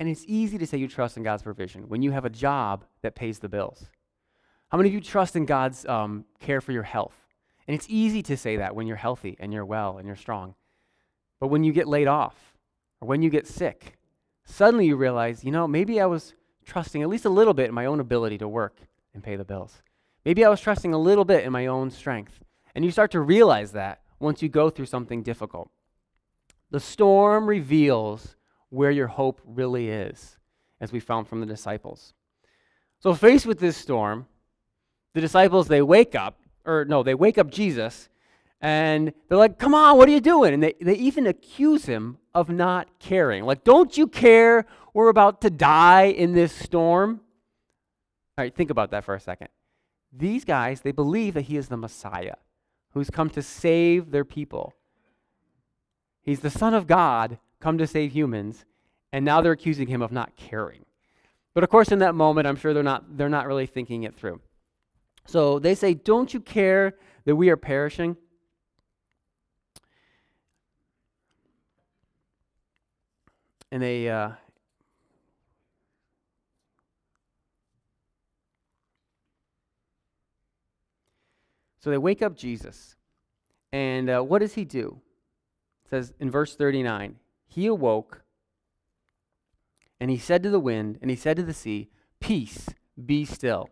And 0.00 0.08
it's 0.08 0.24
easy 0.26 0.58
to 0.58 0.66
say 0.66 0.78
you 0.78 0.88
trust 0.88 1.16
in 1.16 1.22
God's 1.22 1.44
provision 1.44 1.88
when 1.88 2.02
you 2.02 2.10
have 2.10 2.24
a 2.24 2.30
job 2.30 2.84
that 3.02 3.14
pays 3.14 3.38
the 3.38 3.48
bills. 3.48 3.84
How 4.70 4.76
many 4.76 4.88
of 4.88 4.94
you 4.94 5.00
trust 5.00 5.36
in 5.36 5.46
God's 5.46 5.86
um, 5.86 6.24
care 6.40 6.60
for 6.60 6.72
your 6.72 6.82
health? 6.82 7.21
And 7.66 7.74
it's 7.74 7.86
easy 7.88 8.22
to 8.24 8.36
say 8.36 8.56
that 8.56 8.74
when 8.74 8.86
you're 8.86 8.96
healthy 8.96 9.36
and 9.38 9.52
you're 9.52 9.64
well 9.64 9.98
and 9.98 10.06
you're 10.06 10.16
strong. 10.16 10.54
But 11.40 11.48
when 11.48 11.64
you 11.64 11.72
get 11.72 11.88
laid 11.88 12.08
off 12.08 12.56
or 13.00 13.08
when 13.08 13.22
you 13.22 13.30
get 13.30 13.46
sick 13.46 13.98
suddenly 14.44 14.86
you 14.86 14.96
realize, 14.96 15.44
you 15.44 15.50
know, 15.50 15.66
maybe 15.66 16.00
I 16.00 16.06
was 16.06 16.34
trusting 16.64 17.02
at 17.02 17.08
least 17.08 17.24
a 17.24 17.30
little 17.30 17.54
bit 17.54 17.68
in 17.68 17.74
my 17.74 17.86
own 17.86 18.00
ability 18.00 18.38
to 18.38 18.48
work 18.48 18.80
and 19.14 19.22
pay 19.22 19.36
the 19.36 19.44
bills. 19.44 19.82
Maybe 20.24 20.44
I 20.44 20.48
was 20.48 20.60
trusting 20.60 20.94
a 20.94 20.98
little 20.98 21.24
bit 21.24 21.44
in 21.44 21.52
my 21.52 21.66
own 21.66 21.90
strength. 21.90 22.40
And 22.74 22.84
you 22.84 22.90
start 22.90 23.10
to 23.12 23.20
realize 23.20 23.72
that 23.72 24.00
once 24.18 24.42
you 24.42 24.48
go 24.48 24.70
through 24.70 24.86
something 24.86 25.22
difficult. 25.22 25.70
The 26.70 26.80
storm 26.80 27.46
reveals 27.46 28.36
where 28.70 28.90
your 28.90 29.08
hope 29.08 29.40
really 29.44 29.88
is. 29.88 30.38
as 30.80 30.90
we 30.90 30.98
found 30.98 31.28
from 31.28 31.38
the 31.38 31.46
disciples. 31.46 32.12
So, 32.98 33.14
faced 33.14 33.46
with 33.46 33.60
this 33.60 33.76
storm, 33.76 34.26
the 35.14 35.20
disciples 35.20 35.68
they 35.68 35.80
wake 35.80 36.16
up, 36.16 36.41
or 36.64 36.84
no, 36.84 37.02
they 37.02 37.14
wake 37.14 37.38
up 37.38 37.50
Jesus, 37.50 38.08
and 38.60 39.12
they're 39.28 39.38
like, 39.38 39.58
Come 39.58 39.74
on, 39.74 39.96
what 39.98 40.08
are 40.08 40.12
you 40.12 40.20
doing? 40.20 40.54
And 40.54 40.62
they, 40.62 40.74
they 40.80 40.94
even 40.94 41.26
accuse 41.26 41.86
him 41.86 42.18
of 42.34 42.48
not 42.48 42.88
caring. 42.98 43.44
Like, 43.44 43.64
don't 43.64 43.96
you 43.96 44.06
care 44.06 44.66
we're 44.94 45.08
about 45.08 45.40
to 45.42 45.50
die 45.50 46.04
in 46.04 46.32
this 46.32 46.52
storm? 46.52 47.20
All 48.38 48.44
right, 48.44 48.54
think 48.54 48.70
about 48.70 48.90
that 48.92 49.04
for 49.04 49.14
a 49.14 49.20
second. 49.20 49.48
These 50.12 50.44
guys, 50.44 50.80
they 50.80 50.92
believe 50.92 51.34
that 51.34 51.42
he 51.42 51.56
is 51.56 51.68
the 51.68 51.76
Messiah 51.76 52.34
who's 52.92 53.10
come 53.10 53.30
to 53.30 53.42
save 53.42 54.10
their 54.10 54.24
people. 54.24 54.74
He's 56.22 56.40
the 56.40 56.50
Son 56.50 56.74
of 56.74 56.86
God 56.86 57.38
come 57.60 57.78
to 57.78 57.86
save 57.86 58.12
humans, 58.12 58.64
and 59.12 59.24
now 59.24 59.40
they're 59.40 59.52
accusing 59.52 59.88
him 59.88 60.02
of 60.02 60.12
not 60.12 60.36
caring. 60.36 60.84
But 61.54 61.64
of 61.64 61.70
course, 61.70 61.90
in 61.92 61.98
that 62.00 62.14
moment, 62.14 62.46
I'm 62.46 62.56
sure 62.56 62.72
they're 62.72 62.82
not, 62.82 63.16
they're 63.16 63.28
not 63.28 63.46
really 63.46 63.66
thinking 63.66 64.04
it 64.04 64.14
through. 64.14 64.40
So 65.26 65.58
they 65.58 65.74
say, 65.74 65.94
Don't 65.94 66.32
you 66.32 66.40
care 66.40 66.96
that 67.24 67.36
we 67.36 67.50
are 67.50 67.56
perishing? 67.56 68.16
And 73.70 73.82
they, 73.82 74.08
uh, 74.08 74.32
So 81.82 81.90
they 81.90 81.98
wake 81.98 82.22
up 82.22 82.36
Jesus. 82.36 82.94
And 83.72 84.08
uh, 84.08 84.20
what 84.20 84.38
does 84.38 84.54
he 84.54 84.64
do? 84.64 85.00
It 85.84 85.90
says 85.90 86.12
in 86.20 86.30
verse 86.30 86.54
39 86.54 87.16
He 87.48 87.66
awoke 87.66 88.22
and 90.00 90.10
he 90.10 90.18
said 90.18 90.42
to 90.44 90.50
the 90.50 90.60
wind 90.60 90.98
and 91.02 91.10
he 91.10 91.16
said 91.16 91.36
to 91.36 91.42
the 91.42 91.52
sea, 91.52 91.90
Peace, 92.20 92.68
be 93.04 93.24
still. 93.24 93.68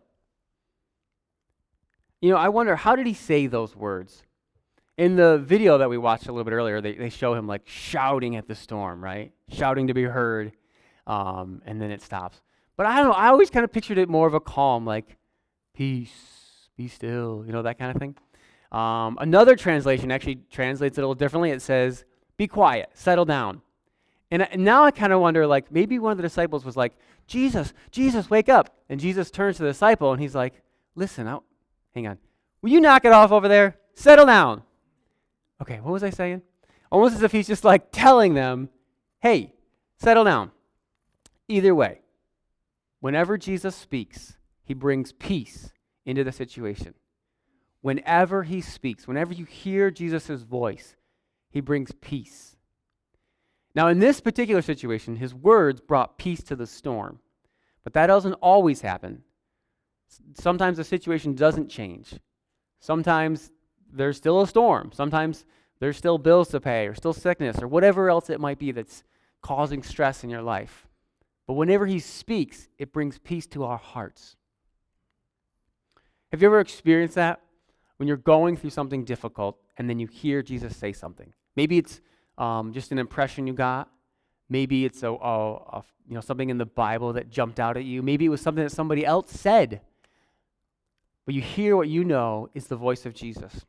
You 2.21 2.29
know, 2.29 2.37
I 2.37 2.49
wonder, 2.49 2.75
how 2.75 2.95
did 2.95 3.07
he 3.07 3.15
say 3.15 3.47
those 3.47 3.75
words? 3.75 4.23
In 4.97 5.15
the 5.15 5.39
video 5.39 5.79
that 5.79 5.89
we 5.89 5.97
watched 5.97 6.27
a 6.27 6.31
little 6.31 6.43
bit 6.43 6.53
earlier, 6.53 6.79
they, 6.79 6.93
they 6.93 7.09
show 7.09 7.33
him 7.33 7.47
like 7.47 7.63
shouting 7.65 8.35
at 8.35 8.47
the 8.47 8.53
storm, 8.53 9.03
right? 9.03 9.31
Shouting 9.49 9.87
to 9.87 9.95
be 9.95 10.03
heard, 10.03 10.51
um, 11.07 11.63
and 11.65 11.81
then 11.81 11.89
it 11.89 12.03
stops. 12.03 12.41
But 12.77 12.85
I 12.85 12.97
don't 12.97 13.07
know, 13.07 13.13
I 13.13 13.27
always 13.27 13.49
kind 13.49 13.63
of 13.63 13.71
pictured 13.71 13.97
it 13.97 14.07
more 14.07 14.27
of 14.27 14.35
a 14.35 14.39
calm, 14.39 14.85
like, 14.85 15.17
peace, 15.73 16.69
be 16.77 16.87
still, 16.87 17.43
you 17.45 17.51
know, 17.51 17.63
that 17.63 17.79
kind 17.79 17.91
of 17.91 17.97
thing. 17.97 18.15
Um, 18.71 19.17
another 19.19 19.55
translation 19.55 20.11
actually 20.11 20.41
translates 20.51 20.97
it 20.97 21.01
a 21.01 21.03
little 21.03 21.15
differently. 21.15 21.49
It 21.49 21.61
says, 21.61 22.05
be 22.37 22.47
quiet, 22.47 22.89
settle 22.93 23.25
down. 23.25 23.61
And, 24.29 24.43
and 24.43 24.63
now 24.63 24.83
I 24.83 24.91
kind 24.91 25.11
of 25.11 25.19
wonder, 25.19 25.47
like, 25.47 25.71
maybe 25.71 25.97
one 25.97 26.11
of 26.11 26.17
the 26.17 26.23
disciples 26.23 26.63
was 26.63 26.77
like, 26.77 26.93
Jesus, 27.25 27.73
Jesus, 27.89 28.29
wake 28.29 28.47
up. 28.47 28.77
And 28.89 28.99
Jesus 28.99 29.31
turns 29.31 29.57
to 29.57 29.63
the 29.63 29.69
disciple 29.69 30.11
and 30.11 30.21
he's 30.21 30.35
like, 30.35 30.61
listen, 30.95 31.27
I'll, 31.27 31.43
hang 31.93 32.07
on. 32.07 32.17
Will 32.61 32.69
you 32.69 32.81
knock 32.81 33.05
it 33.05 33.11
off 33.11 33.31
over 33.31 33.47
there? 33.47 33.77
Settle 33.95 34.25
down. 34.25 34.63
Okay, 35.61 35.79
what 35.79 35.91
was 35.91 36.03
I 36.03 36.09
saying? 36.09 36.41
Almost 36.91 37.15
as 37.15 37.23
if 37.23 37.31
he's 37.31 37.47
just 37.47 37.63
like 37.63 37.91
telling 37.91 38.33
them, 38.33 38.69
hey, 39.19 39.53
settle 39.97 40.23
down. 40.23 40.51
Either 41.47 41.73
way, 41.75 42.01
whenever 42.99 43.37
Jesus 43.37 43.75
speaks, 43.75 44.37
he 44.63 44.73
brings 44.73 45.11
peace 45.11 45.71
into 46.05 46.23
the 46.23 46.31
situation. 46.31 46.93
Whenever 47.81 48.43
he 48.43 48.61
speaks, 48.61 49.07
whenever 49.07 49.33
you 49.33 49.45
hear 49.45 49.89
Jesus' 49.91 50.43
voice, 50.43 50.95
he 51.49 51.61
brings 51.61 51.91
peace. 51.91 52.55
Now, 53.73 53.87
in 53.87 53.99
this 53.99 54.19
particular 54.21 54.61
situation, 54.61 55.15
his 55.15 55.33
words 55.33 55.81
brought 55.81 56.17
peace 56.17 56.43
to 56.43 56.55
the 56.55 56.67
storm. 56.67 57.19
But 57.83 57.93
that 57.93 58.07
doesn't 58.07 58.33
always 58.33 58.81
happen. 58.81 59.23
Sometimes 60.33 60.77
the 60.77 60.83
situation 60.83 61.35
doesn't 61.35 61.69
change. 61.69 62.13
Sometimes 62.79 63.51
there's 63.91 64.17
still 64.17 64.41
a 64.41 64.47
storm. 64.47 64.91
Sometimes 64.93 65.45
there's 65.79 65.97
still 65.97 66.17
bills 66.17 66.49
to 66.49 66.59
pay, 66.59 66.87
or 66.87 66.95
still 66.95 67.13
sickness, 67.13 67.61
or 67.61 67.67
whatever 67.67 68.09
else 68.09 68.29
it 68.29 68.39
might 68.39 68.59
be 68.59 68.71
that's 68.71 69.03
causing 69.41 69.83
stress 69.83 70.23
in 70.23 70.29
your 70.29 70.41
life. 70.41 70.87
But 71.47 71.53
whenever 71.53 71.85
he 71.85 71.99
speaks, 71.99 72.69
it 72.77 72.93
brings 72.93 73.17
peace 73.17 73.47
to 73.47 73.63
our 73.63 73.77
hearts. 73.77 74.35
Have 76.31 76.41
you 76.41 76.47
ever 76.47 76.59
experienced 76.59 77.15
that? 77.15 77.41
When 77.97 78.07
you're 78.07 78.17
going 78.17 78.57
through 78.57 78.69
something 78.69 79.03
difficult 79.03 79.57
and 79.77 79.89
then 79.89 79.99
you 79.99 80.07
hear 80.07 80.41
Jesus 80.41 80.75
say 80.75 80.93
something. 80.93 81.33
Maybe 81.55 81.77
it's 81.77 82.01
um, 82.37 82.73
just 82.73 82.91
an 82.91 82.99
impression 82.99 83.47
you 83.47 83.53
got. 83.53 83.89
Maybe 84.49 84.85
it's 84.85 85.03
a, 85.03 85.11
a, 85.11 85.55
a, 85.55 85.83
you 86.07 86.15
know, 86.15 86.21
something 86.21 86.49
in 86.49 86.57
the 86.57 86.65
Bible 86.65 87.13
that 87.13 87.29
jumped 87.29 87.59
out 87.59 87.77
at 87.77 87.83
you. 87.83 88.01
Maybe 88.01 88.25
it 88.25 88.29
was 88.29 88.41
something 88.41 88.63
that 88.63 88.71
somebody 88.71 89.05
else 89.05 89.31
said. 89.31 89.81
But 91.25 91.35
you 91.35 91.41
hear 91.41 91.75
what 91.75 91.87
you 91.87 92.03
know 92.03 92.49
is 92.53 92.67
the 92.67 92.75
voice 92.75 93.05
of 93.05 93.13
Jesus. 93.13 93.65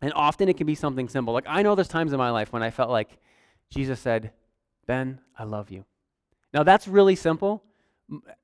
And 0.00 0.12
often 0.14 0.48
it 0.48 0.56
can 0.56 0.66
be 0.66 0.74
something 0.74 1.08
simple. 1.08 1.34
Like 1.34 1.46
I 1.46 1.62
know 1.62 1.74
there's 1.74 1.88
times 1.88 2.12
in 2.12 2.18
my 2.18 2.30
life 2.30 2.52
when 2.52 2.62
I 2.62 2.70
felt 2.70 2.90
like 2.90 3.18
Jesus 3.70 4.00
said, 4.00 4.32
Ben, 4.86 5.20
I 5.38 5.44
love 5.44 5.70
you. 5.70 5.84
Now 6.52 6.62
that's 6.62 6.86
really 6.86 7.16
simple. 7.16 7.62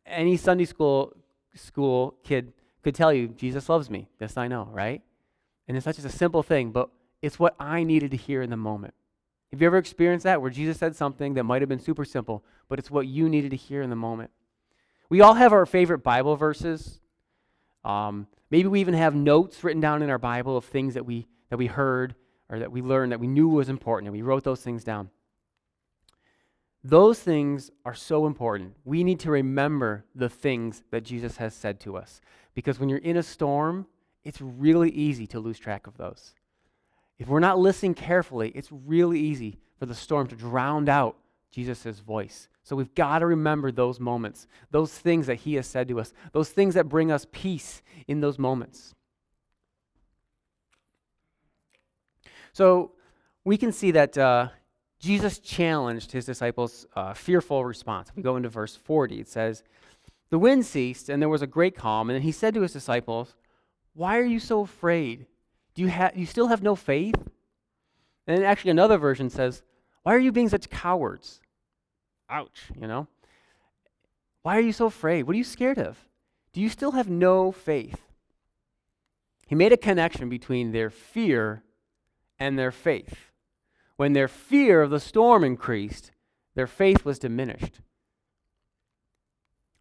Any 0.07 0.37
Sunday 0.37 0.65
school 0.65 1.17
school 1.55 2.17
kid 2.25 2.53
could 2.83 2.95
tell 2.95 3.13
you, 3.13 3.29
Jesus 3.29 3.69
loves 3.69 3.91
me. 3.91 4.09
This 4.19 4.37
I 4.37 4.49
know, 4.49 4.69
right? 4.73 5.03
And 5.69 5.77
it's 5.77 5.85
such 5.85 5.99
a 5.99 6.09
simple 6.09 6.43
thing, 6.43 6.73
but 6.73 6.89
it's 7.23 7.39
what 7.39 7.55
I 7.61 7.85
needed 7.85 8.11
to 8.13 8.17
hear 8.17 8.43
in 8.43 8.51
the 8.51 8.57
moment. 8.57 8.95
Have 9.53 9.61
you 9.61 9.67
ever 9.67 9.79
experienced 9.79 10.25
that 10.25 10.41
where 10.41 10.51
Jesus 10.51 10.79
said 10.79 10.97
something 10.97 11.35
that 11.35 11.45
might 11.45 11.61
have 11.61 11.69
been 11.69 11.81
super 11.81 12.05
simple, 12.05 12.45
but 12.69 12.79
it's 12.79 12.91
what 12.91 13.07
you 13.07 13.29
needed 13.29 13.51
to 13.51 13.57
hear 13.57 13.83
in 13.83 13.91
the 13.91 13.97
moment? 13.97 14.31
We 15.09 15.21
all 15.21 15.35
have 15.35 15.53
our 15.53 15.67
favorite 15.67 15.99
Bible 15.99 16.37
verses. 16.37 17.01
Um, 17.85 18.27
maybe 18.51 18.69
we 18.69 18.81
even 18.81 18.95
have 18.95 19.15
notes 19.15 19.63
written 19.65 19.81
down 19.81 20.03
in 20.03 20.11
our 20.11 20.19
Bible 20.19 20.57
of 20.57 20.65
things 20.65 20.95
that 20.95 21.07
we, 21.07 21.27
that 21.49 21.57
we 21.57 21.67
heard 21.67 22.15
or 22.51 22.59
that 22.59 22.73
we 22.73 22.83
learned 22.83 23.13
that 23.13 23.21
we 23.21 23.29
knew 23.29 23.49
was 23.49 23.69
important, 23.69 24.09
and 24.09 24.17
we 24.17 24.23
wrote 24.23 24.45
those 24.45 24.61
things 24.61 24.83
down. 24.83 25.09
Those 26.83 27.21
things 27.21 27.71
are 27.85 27.95
so 27.95 28.27
important. 28.27 28.75
We 28.85 29.05
need 29.05 29.21
to 29.21 29.31
remember 29.31 30.05
the 30.15 30.29
things 30.29 30.83
that 30.91 31.05
Jesus 31.05 31.37
has 31.37 31.55
said 31.55 31.79
to 31.81 31.97
us. 31.97 32.21
Because 32.55 32.81
when 32.81 32.89
you're 32.89 32.99
in 32.99 33.19
a 33.19 33.23
storm, 33.23 33.87
it's 34.25 34.41
really 34.41 34.91
easy 34.91 35.27
to 35.29 35.41
lose 35.41 35.59
track 35.59 35.87
of 35.87 35.97
those. 35.97 36.35
If 37.19 37.29
we're 37.29 37.39
not 37.39 37.59
listening 37.59 37.95
carefully, 37.95 38.51
it's 38.55 38.73
really 38.73 39.21
easy 39.21 39.59
for 39.79 39.87
the 39.87 39.95
storm 39.95 40.27
to 40.29 40.37
drown 40.37 40.89
out 40.89 41.17
Jesus' 41.51 42.01
voice. 42.01 42.49
So 42.63 42.77
we've 42.77 42.95
got 42.95 43.21
to 43.21 43.27
remember 43.27 43.73
those 43.73 43.99
moments, 43.99 44.47
those 44.71 44.93
things 44.93 45.27
that 45.27 45.37
he 45.37 45.55
has 45.55 45.67
said 45.67 45.89
to 45.89 46.01
us, 46.01 46.13
those 46.33 46.51
things 46.51 46.75
that 46.75 46.89
bring 46.89 47.11
us 47.11 47.27
peace 47.33 47.83
in 48.07 48.21
those 48.21 48.39
moments. 48.39 48.95
So 52.53 52.93
we 53.45 53.57
can 53.57 53.73
see 53.73 53.91
that 53.93 54.17
uh, 54.19 54.49
Jesus 54.99 55.39
challenged 55.39 56.13
his 56.13 56.27
disciples' 56.27 56.87
uh, 56.95 57.15
fearful 57.15 57.65
response. 57.65 58.11
If 58.11 58.17
we 58.17 58.23
go 58.23 58.37
into 58.37 58.49
verse 58.49 58.77
40, 58.77 59.21
it 59.21 59.29
says, 59.29 59.65
The 60.29 60.39
wind 60.39 60.67
ceased, 60.67 61.09
and 61.09 61.23
there 61.23 61.29
was 61.29 61.43
a 61.43 61.47
great 61.47 61.77
calm. 61.77 62.11
And 62.11 62.23
he 62.23 62.33
said 62.33 62.55
to 62.55 62.61
his 62.61 62.73
disciples, 62.73 63.35
Why 63.95 64.19
are 64.19 64.25
you 64.25 64.39
so 64.39 64.61
afraid? 64.61 65.27
Do 65.75 65.83
you, 65.83 65.91
ha- 65.91 66.11
you 66.15 66.27
still 66.27 66.49
have 66.49 66.63
no 66.63 66.77
faith? 66.77 67.17
And 68.27 68.45
actually, 68.45 68.73
another 68.73 68.99
version 68.99 69.31
says, 69.31 69.63
Why 70.03 70.15
are 70.15 70.19
you 70.19 70.33
being 70.33 70.51
such 70.51 70.69
cowards? 70.69 71.41
Ouch, 72.31 72.71
you 72.81 72.87
know? 72.87 73.09
Why 74.43 74.57
are 74.57 74.61
you 74.61 74.73
so 74.73 74.87
afraid? 74.87 75.25
What 75.25 75.35
are 75.35 75.39
you 75.39 75.45
scared 75.45 75.79
of? 75.79 75.99
Do 76.53 76.61
you 76.61 76.69
still 76.69 76.93
have 76.93 77.09
no 77.09 77.53
faith? 77.53 78.01
He 79.47 79.55
made 79.55 79.73
a 79.73 79.77
connection 79.77 80.29
between 80.29 80.73
their 80.73 80.91
fear 80.91 81.65
and 82.39 82.59
their 82.59 82.71
faith. 82.71 83.33
When 83.97 84.13
their 84.13 84.29
fear 84.29 84.81
of 84.81 84.91
the 84.91 85.01
storm 85.01 85.45
increased, 85.45 86.13
their 86.55 86.67
faith 86.67 87.05
was 87.05 87.19
diminished. 87.19 87.81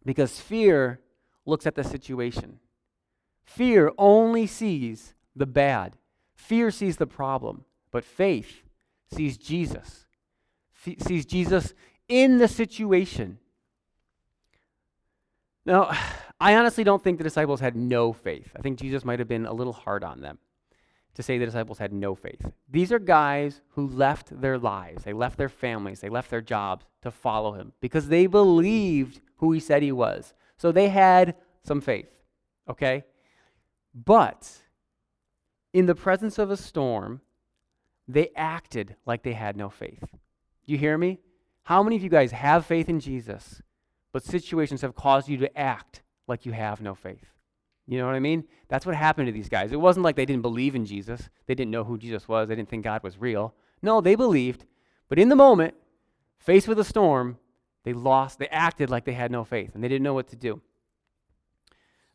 Because 0.04 0.40
fear 0.40 1.00
looks 1.46 1.66
at 1.66 1.74
the 1.74 1.84
situation. 1.84 2.58
Fear 3.44 3.92
only 3.96 4.46
sees 4.46 5.14
the 5.34 5.46
bad. 5.46 5.96
Fear 6.34 6.70
sees 6.70 6.96
the 6.96 7.06
problem, 7.06 7.64
but 7.90 8.04
faith 8.04 8.62
sees 9.12 9.38
Jesus. 9.38 10.06
Sees 11.00 11.26
Jesus 11.26 11.74
in 12.10 12.36
the 12.36 12.48
situation. 12.48 13.38
Now, 15.64 15.96
I 16.42 16.56
honestly 16.56 16.84
don't 16.84 17.02
think 17.02 17.18
the 17.18 17.24
disciples 17.24 17.60
had 17.60 17.76
no 17.76 18.14
faith. 18.14 18.50
I 18.56 18.62
think 18.62 18.78
Jesus 18.78 19.04
might 19.04 19.18
have 19.18 19.28
been 19.28 19.44
a 19.44 19.52
little 19.52 19.74
hard 19.74 20.02
on 20.02 20.22
them 20.22 20.38
to 21.14 21.22
say 21.22 21.36
the 21.36 21.44
disciples 21.44 21.78
had 21.78 21.92
no 21.92 22.14
faith. 22.14 22.50
These 22.68 22.92
are 22.92 22.98
guys 22.98 23.60
who 23.70 23.86
left 23.86 24.40
their 24.40 24.58
lives, 24.58 25.04
they 25.04 25.12
left 25.12 25.36
their 25.36 25.50
families, 25.50 26.00
they 26.00 26.08
left 26.08 26.30
their 26.30 26.40
jobs 26.40 26.86
to 27.02 27.10
follow 27.10 27.52
him 27.52 27.72
because 27.80 28.08
they 28.08 28.26
believed 28.26 29.20
who 29.36 29.52
he 29.52 29.60
said 29.60 29.82
he 29.82 29.92
was. 29.92 30.32
So 30.56 30.72
they 30.72 30.88
had 30.88 31.34
some 31.62 31.82
faith, 31.82 32.08
okay? 32.70 33.04
But 33.94 34.50
in 35.74 35.86
the 35.86 35.94
presence 35.94 36.38
of 36.38 36.50
a 36.50 36.56
storm, 36.56 37.20
they 38.08 38.30
acted 38.34 38.96
like 39.04 39.22
they 39.22 39.34
had 39.34 39.56
no 39.56 39.68
faith. 39.68 40.04
You 40.64 40.78
hear 40.78 40.96
me? 40.96 41.18
How 41.64 41.82
many 41.82 41.96
of 41.96 42.02
you 42.02 42.08
guys 42.08 42.32
have 42.32 42.66
faith 42.66 42.88
in 42.88 43.00
Jesus, 43.00 43.62
but 44.12 44.24
situations 44.24 44.82
have 44.82 44.94
caused 44.94 45.28
you 45.28 45.36
to 45.38 45.58
act 45.58 46.02
like 46.26 46.46
you 46.46 46.52
have 46.52 46.80
no 46.80 46.94
faith. 46.94 47.26
You 47.86 47.98
know 47.98 48.06
what 48.06 48.14
I 48.14 48.20
mean? 48.20 48.44
That's 48.68 48.86
what 48.86 48.94
happened 48.94 49.26
to 49.26 49.32
these 49.32 49.48
guys. 49.48 49.72
It 49.72 49.80
wasn't 49.80 50.04
like 50.04 50.14
they 50.14 50.24
didn't 50.24 50.42
believe 50.42 50.74
in 50.74 50.86
Jesus, 50.86 51.28
they 51.46 51.54
didn't 51.54 51.72
know 51.72 51.84
who 51.84 51.98
Jesus 51.98 52.28
was, 52.28 52.48
they 52.48 52.54
didn't 52.54 52.68
think 52.68 52.84
God 52.84 53.02
was 53.02 53.18
real. 53.18 53.54
No, 53.82 54.00
they 54.00 54.14
believed, 54.14 54.64
but 55.08 55.18
in 55.18 55.28
the 55.28 55.36
moment, 55.36 55.74
faced 56.38 56.68
with 56.68 56.78
a 56.78 56.84
storm, 56.84 57.38
they 57.84 57.92
lost, 57.92 58.38
they 58.38 58.48
acted 58.48 58.90
like 58.90 59.04
they 59.04 59.12
had 59.12 59.30
no 59.30 59.44
faith, 59.44 59.74
and 59.74 59.82
they 59.82 59.88
didn't 59.88 60.04
know 60.04 60.14
what 60.14 60.28
to 60.28 60.36
do. 60.36 60.60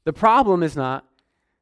The 0.05 0.13
problem 0.13 0.63
is 0.63 0.75
not 0.75 1.05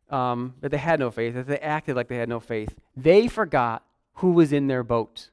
um, 0.10 0.56
that 0.60 0.70
they 0.70 0.78
had 0.78 1.00
no 1.00 1.10
faith, 1.10 1.34
that 1.34 1.48
they 1.48 1.60
acted 1.60 1.96
like 1.96 2.08
they 2.08 2.18
had 2.18 2.30
no 2.30 2.40
faith. 2.40 2.76
They 2.96 3.28
forgot 3.28 3.84
who 4.16 4.32
was 4.32 4.54
in 4.54 4.68
their 4.68 4.84
boat. 4.84 5.32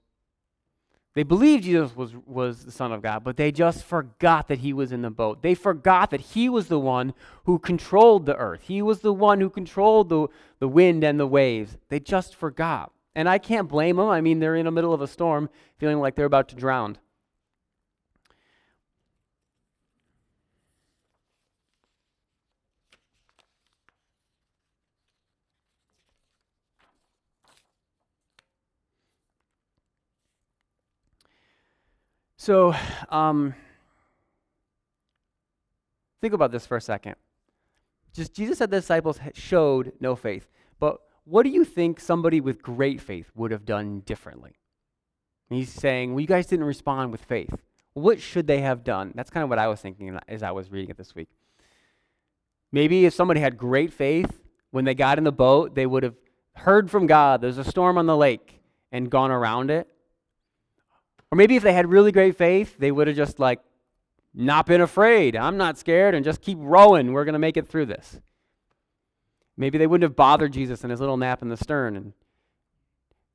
They 1.20 1.24
believed 1.24 1.64
Jesus 1.64 1.94
was, 1.94 2.14
was 2.24 2.64
the 2.64 2.72
Son 2.72 2.92
of 2.92 3.02
God, 3.02 3.24
but 3.24 3.36
they 3.36 3.52
just 3.52 3.84
forgot 3.84 4.48
that 4.48 4.60
he 4.60 4.72
was 4.72 4.90
in 4.90 5.02
the 5.02 5.10
boat. 5.10 5.42
They 5.42 5.54
forgot 5.54 6.08
that 6.12 6.20
he 6.22 6.48
was 6.48 6.68
the 6.68 6.78
one 6.78 7.12
who 7.44 7.58
controlled 7.58 8.24
the 8.24 8.36
earth. 8.36 8.62
He 8.62 8.80
was 8.80 9.00
the 9.00 9.12
one 9.12 9.38
who 9.38 9.50
controlled 9.50 10.08
the, 10.08 10.28
the 10.60 10.66
wind 10.66 11.04
and 11.04 11.20
the 11.20 11.26
waves. 11.26 11.76
They 11.90 12.00
just 12.00 12.34
forgot. 12.34 12.92
And 13.14 13.28
I 13.28 13.36
can't 13.36 13.68
blame 13.68 13.96
them. 13.96 14.08
I 14.08 14.22
mean, 14.22 14.38
they're 14.38 14.56
in 14.56 14.64
the 14.64 14.70
middle 14.70 14.94
of 14.94 15.02
a 15.02 15.06
storm, 15.06 15.50
feeling 15.76 15.98
like 15.98 16.14
they're 16.14 16.24
about 16.24 16.48
to 16.48 16.56
drown. 16.56 16.96
So, 32.50 32.74
um, 33.10 33.54
think 36.20 36.34
about 36.34 36.50
this 36.50 36.66
for 36.66 36.76
a 36.76 36.80
second. 36.80 37.14
Just 38.12 38.34
Jesus 38.34 38.58
said 38.58 38.72
the 38.72 38.80
disciples 38.80 39.20
showed 39.34 39.92
no 40.00 40.16
faith. 40.16 40.48
But 40.80 40.98
what 41.22 41.44
do 41.44 41.50
you 41.50 41.64
think 41.64 42.00
somebody 42.00 42.40
with 42.40 42.60
great 42.60 43.00
faith 43.00 43.30
would 43.36 43.52
have 43.52 43.64
done 43.64 44.00
differently? 44.00 44.56
And 45.48 45.60
he's 45.60 45.70
saying, 45.70 46.12
well, 46.12 46.22
you 46.22 46.26
guys 46.26 46.46
didn't 46.46 46.64
respond 46.64 47.12
with 47.12 47.24
faith. 47.24 47.54
What 47.92 48.20
should 48.20 48.48
they 48.48 48.62
have 48.62 48.82
done? 48.82 49.12
That's 49.14 49.30
kind 49.30 49.44
of 49.44 49.48
what 49.48 49.60
I 49.60 49.68
was 49.68 49.80
thinking 49.80 50.18
as 50.26 50.42
I 50.42 50.50
was 50.50 50.72
reading 50.72 50.90
it 50.90 50.96
this 50.96 51.14
week. 51.14 51.28
Maybe 52.72 53.06
if 53.06 53.14
somebody 53.14 53.38
had 53.38 53.56
great 53.58 53.92
faith, 53.92 54.42
when 54.72 54.84
they 54.84 54.96
got 54.96 55.18
in 55.18 55.22
the 55.22 55.30
boat, 55.30 55.76
they 55.76 55.86
would 55.86 56.02
have 56.02 56.16
heard 56.56 56.90
from 56.90 57.06
God, 57.06 57.42
there's 57.42 57.58
a 57.58 57.64
storm 57.64 57.96
on 57.96 58.06
the 58.06 58.16
lake, 58.16 58.60
and 58.90 59.08
gone 59.08 59.30
around 59.30 59.70
it 59.70 59.86
or 61.30 61.36
maybe 61.36 61.56
if 61.56 61.62
they 61.62 61.72
had 61.72 61.88
really 61.88 62.12
great 62.12 62.36
faith, 62.36 62.76
they 62.78 62.90
would 62.90 63.06
have 63.06 63.16
just 63.16 63.38
like 63.38 63.60
not 64.34 64.66
been 64.66 64.80
afraid. 64.80 65.36
I'm 65.36 65.56
not 65.56 65.78
scared 65.78 66.14
and 66.14 66.24
just 66.24 66.42
keep 66.42 66.58
rowing. 66.60 67.12
We're 67.12 67.24
going 67.24 67.34
to 67.34 67.38
make 67.38 67.56
it 67.56 67.68
through 67.68 67.86
this. 67.86 68.20
Maybe 69.56 69.78
they 69.78 69.86
wouldn't 69.86 70.08
have 70.08 70.16
bothered 70.16 70.52
Jesus 70.52 70.84
in 70.84 70.90
his 70.90 71.00
little 71.00 71.16
nap 71.16 71.42
in 71.42 71.48
the 71.48 71.56
stern. 71.56 71.96
And 71.96 72.12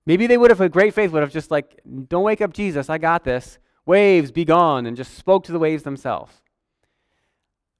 maybe 0.06 0.28
they 0.28 0.38
would 0.38 0.50
have, 0.50 0.60
with 0.60 0.72
great 0.72 0.94
faith, 0.94 1.12
would 1.12 1.22
have 1.22 1.32
just 1.32 1.52
like, 1.52 1.80
don't 2.08 2.24
wake 2.24 2.42
up 2.42 2.54
Jesus, 2.54 2.90
I 2.90 2.98
got 2.98 3.24
this. 3.24 3.60
Waves, 3.86 4.32
be 4.32 4.46
gone, 4.46 4.88
and 4.88 4.98
just 4.98 5.16
spoke 5.16 5.44
to 5.44 5.52
the 5.52 5.60
waves 5.60 5.84
themselves. 5.84 6.42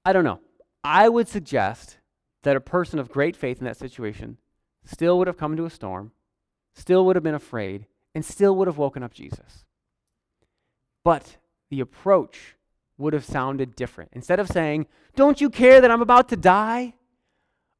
I 0.04 0.12
don't 0.12 0.24
know. 0.24 0.38
I 0.84 1.08
would 1.08 1.26
suggest 1.26 1.98
that 2.44 2.54
a 2.54 2.60
person 2.60 3.00
of 3.00 3.10
great 3.10 3.34
faith 3.34 3.58
in 3.58 3.64
that 3.64 3.76
situation 3.76 4.38
still 4.84 5.18
would 5.18 5.26
have 5.26 5.36
come 5.36 5.56
to 5.56 5.64
a 5.64 5.70
storm, 5.70 6.12
still 6.74 7.04
would 7.04 7.16
have 7.16 7.24
been 7.24 7.34
afraid, 7.34 7.86
and 8.14 8.24
still 8.24 8.54
would 8.54 8.68
have 8.68 8.78
woken 8.78 9.02
up 9.02 9.12
Jesus. 9.12 9.65
But 11.06 11.36
the 11.70 11.78
approach 11.78 12.56
would 12.98 13.12
have 13.12 13.24
sounded 13.24 13.76
different. 13.76 14.10
Instead 14.12 14.40
of 14.40 14.48
saying, 14.48 14.88
Don't 15.14 15.40
you 15.40 15.50
care 15.50 15.80
that 15.80 15.88
I'm 15.88 16.02
about 16.02 16.28
to 16.30 16.36
die? 16.36 16.94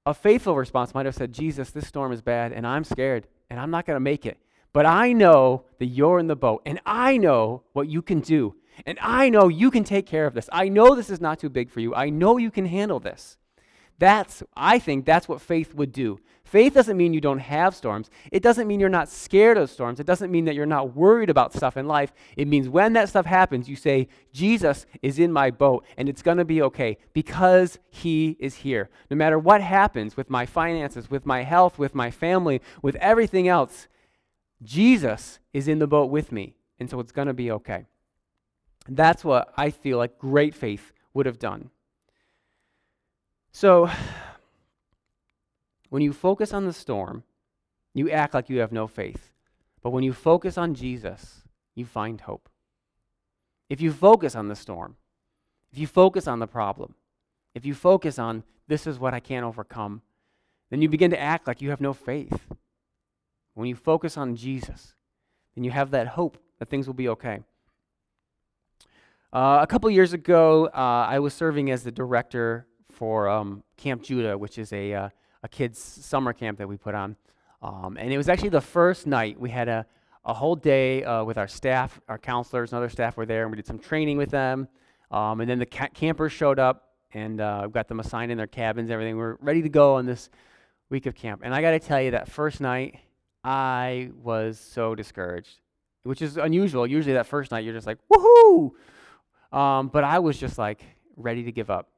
A 0.07 0.15
faithful 0.15 0.55
response 0.55 0.95
might 0.95 1.07
have 1.07 1.17
said, 1.17 1.33
Jesus, 1.33 1.73
this 1.73 1.89
storm 1.89 2.13
is 2.13 2.23
bad, 2.23 2.53
and 2.53 2.65
I'm 2.65 2.85
scared, 2.85 3.27
and 3.51 3.59
I'm 3.59 3.73
not 3.73 3.85
going 3.85 3.97
to 3.97 4.01
make 4.01 4.27
it. 4.27 4.39
But 4.73 4.87
I 4.87 5.13
know 5.13 5.65
that 5.81 5.87
you're 5.87 6.21
in 6.21 6.29
the 6.29 6.37
boat, 6.37 6.63
and 6.65 6.79
I 6.87 7.17
know 7.17 7.65
what 7.73 7.89
you 7.89 8.01
can 8.01 8.21
do, 8.21 8.55
and 8.87 8.97
I 9.03 9.29
know 9.29 9.49
you 9.49 9.73
can 9.73 9.83
take 9.83 10.07
care 10.07 10.27
of 10.27 10.35
this. 10.35 10.49
I 10.53 10.69
know 10.69 10.95
this 10.95 11.11
is 11.11 11.21
not 11.21 11.41
too 11.41 11.51
big 11.51 11.69
for 11.69 11.81
you. 11.81 11.97
I 11.97 12.11
know 12.11 12.37
you 12.37 12.53
can 12.53 12.67
handle 12.67 13.01
this. 13.01 13.39
That's, 13.99 14.43
I 14.57 14.79
think, 14.79 15.07
that's 15.07 15.29
what 15.29 15.41
faith 15.41 15.75
would 15.75 15.93
do. 15.93 16.19
Faith 16.45 16.75
doesn't 16.75 16.97
mean 16.97 17.13
you 17.13 17.21
don't 17.21 17.41
have 17.41 17.75
storms. 17.75 18.09
It 18.31 18.41
doesn't 18.41 18.69
mean 18.69 18.79
you're 18.79 18.89
not 18.89 19.09
scared 19.09 19.59
of 19.59 19.69
storms. 19.69 19.99
It 19.99 20.07
doesn't 20.07 20.31
mean 20.31 20.45
that 20.45 20.55
you're 20.55 20.65
not 20.65 20.95
worried 20.95 21.29
about 21.29 21.53
stuff 21.53 21.77
in 21.77 21.89
life. 21.89 22.13
It 22.37 22.47
means 22.47 22.69
when 22.69 22.93
that 22.93 23.09
stuff 23.09 23.27
happens, 23.27 23.69
you 23.69 23.75
say, 23.75 24.07
Jesus 24.33 24.87
is 25.03 25.19
in 25.19 25.33
my 25.33 25.51
boat 25.51 25.85
and 25.97 26.09
it's 26.09 26.23
going 26.23 26.37
to 26.37 26.45
be 26.45 26.63
okay 26.63 26.99
because 27.13 27.81
he 27.91 28.37
is 28.39 28.55
here. 28.55 28.91
No 29.11 29.17
matter 29.17 29.41
what 29.41 29.61
happens 29.61 30.17
with 30.17 30.31
my 30.31 30.47
finances, 30.47 31.11
with 31.11 31.27
my 31.27 31.43
health, 31.43 31.81
with 31.81 31.97
my 31.97 32.13
family, 32.13 32.61
with 32.81 32.95
everything 32.97 33.49
else, 33.49 33.89
Jesus 34.63 35.41
is 35.53 35.67
in 35.67 35.81
the 35.81 35.89
boat 35.89 36.11
with 36.11 36.31
me. 36.31 36.55
And 36.79 36.89
so 36.89 37.01
it's 37.01 37.13
going 37.13 37.29
to 37.29 37.35
be 37.35 37.51
okay. 37.51 37.87
That's 38.89 39.25
what 39.25 39.53
I 39.57 39.71
feel 39.71 39.99
like 39.99 40.17
great 40.17 40.55
faith 40.55 40.93
would 41.13 41.27
have 41.27 41.41
done. 41.41 41.71
So, 43.57 43.89
when 45.89 46.03
you 46.03 46.13
focus 46.13 46.53
on 46.53 46.67
the 46.67 46.75
storm, 46.75 47.23
you 47.95 48.11
act 48.11 48.35
like 48.35 48.51
you 48.51 48.59
have 48.59 48.71
no 48.71 48.87
faith. 48.87 49.33
But 49.83 49.93
when 49.93 50.05
you 50.05 50.13
focus 50.13 50.59
on 50.59 50.75
Jesus, 50.75 51.45
you 51.75 51.87
find 51.87 52.21
hope. 52.21 52.51
If 53.71 53.81
you 53.81 53.93
focus 53.93 54.37
on 54.37 54.49
the 54.49 54.57
storm, 54.57 54.97
if 55.73 55.79
you 55.79 55.87
focus 55.87 56.29
on 56.29 56.39
the 56.39 56.47
problem, 56.47 56.97
if 57.55 57.65
you 57.65 57.73
focus 57.73 58.19
on 58.19 58.45
this 58.69 58.87
is 58.87 58.99
what 58.99 59.15
I 59.15 59.21
can't 59.21 59.47
overcome, 59.47 60.03
then 60.69 60.83
you 60.83 60.91
begin 60.91 61.11
to 61.13 61.19
act 61.19 61.47
like 61.47 61.63
you 61.63 61.71
have 61.71 61.81
no 61.81 61.95
faith. 61.95 62.39
When 63.55 63.69
you 63.69 63.75
focus 63.75 64.19
on 64.19 64.37
Jesus, 64.37 64.93
then 65.55 65.65
you 65.65 65.71
have 65.71 65.93
that 65.93 66.09
hope 66.09 66.37
that 66.59 66.69
things 66.69 66.87
will 66.87 66.93
be 66.93 67.09
okay. 67.09 67.41
Uh, 69.33 69.61
a 69.63 69.67
couple 69.67 69.89
years 69.89 70.13
ago, 70.13 70.67
uh, 70.67 71.07
I 71.09 71.21
was 71.21 71.33
serving 71.33 71.71
as 71.71 71.85
the 71.85 71.91
director 71.91 72.67
for 72.97 73.29
um, 73.29 73.63
Camp 73.77 74.03
Judah, 74.03 74.37
which 74.39 74.59
is 74.59 74.73
a 74.73 74.95
uh, 74.95 75.09
a 75.43 75.49
kids' 75.49 75.79
summer 75.79 76.33
camp 76.33 76.59
that 76.59 76.67
we 76.67 76.77
put 76.77 76.95
on. 76.95 77.15
Um, 77.63 77.97
and 78.01 78.13
it 78.13 78.17
was 78.17 78.29
actually 78.29 78.49
the 78.49 78.61
first 78.61 79.07
night 79.07 79.39
we 79.39 79.51
had 79.51 79.69
a, 79.69 79.87
a 80.25 80.33
whole 80.35 80.57
day 80.57 81.05
uh, 81.05 81.25
with 81.25 81.39
our 81.39 81.47
staff, 81.47 82.01
our 82.09 82.19
counselors, 82.19 82.73
and 82.73 82.79
other 82.79 82.89
staff 82.89 83.17
were 83.17 83.27
there, 83.27 83.43
and 83.43 83.51
we 83.51 83.57
did 83.57 83.67
some 83.67 83.79
training 83.79 84.17
with 84.17 84.31
them. 84.31 84.67
Um, 85.11 85.41
and 85.41 85.49
then 85.49 85.59
the 85.59 85.67
ca- 85.67 85.89
campers 85.95 86.33
showed 86.33 86.59
up, 86.59 86.95
and 87.13 87.41
uh, 87.41 87.67
got 87.69 87.87
them 87.87 88.01
assigned 88.01 88.33
in 88.33 88.39
their 88.39 88.47
cabins, 88.47 88.91
everything. 88.91 89.17
We 89.17 89.23
are 89.23 89.39
ready 89.41 89.63
to 89.63 89.69
go 89.69 89.95
on 89.97 90.07
this 90.07 90.31
week 90.91 91.07
of 91.07 91.15
camp. 91.15 91.43
And 91.45 91.55
I 91.55 91.61
got 91.61 91.73
to 91.73 91.79
tell 91.79 92.01
you, 92.01 92.11
that 92.13 92.29
first 92.29 92.61
night, 92.61 92.99
I 93.45 94.11
was 94.23 94.59
so 94.59 94.95
discouraged, 94.95 95.61
which 96.03 96.23
is 96.23 96.37
unusual. 96.37 96.87
Usually, 96.87 97.15
that 97.15 97.27
first 97.27 97.51
night, 97.53 97.65
you're 97.65 97.75
just 97.75 97.87
like, 97.87 97.99
woohoo! 98.13 98.73
Um, 99.53 99.89
but 99.89 100.03
I 100.03 100.19
was 100.19 100.39
just 100.39 100.59
like 100.59 100.83
ready 101.17 101.45
to 101.45 101.53
give 101.53 101.71
up. 101.71 101.89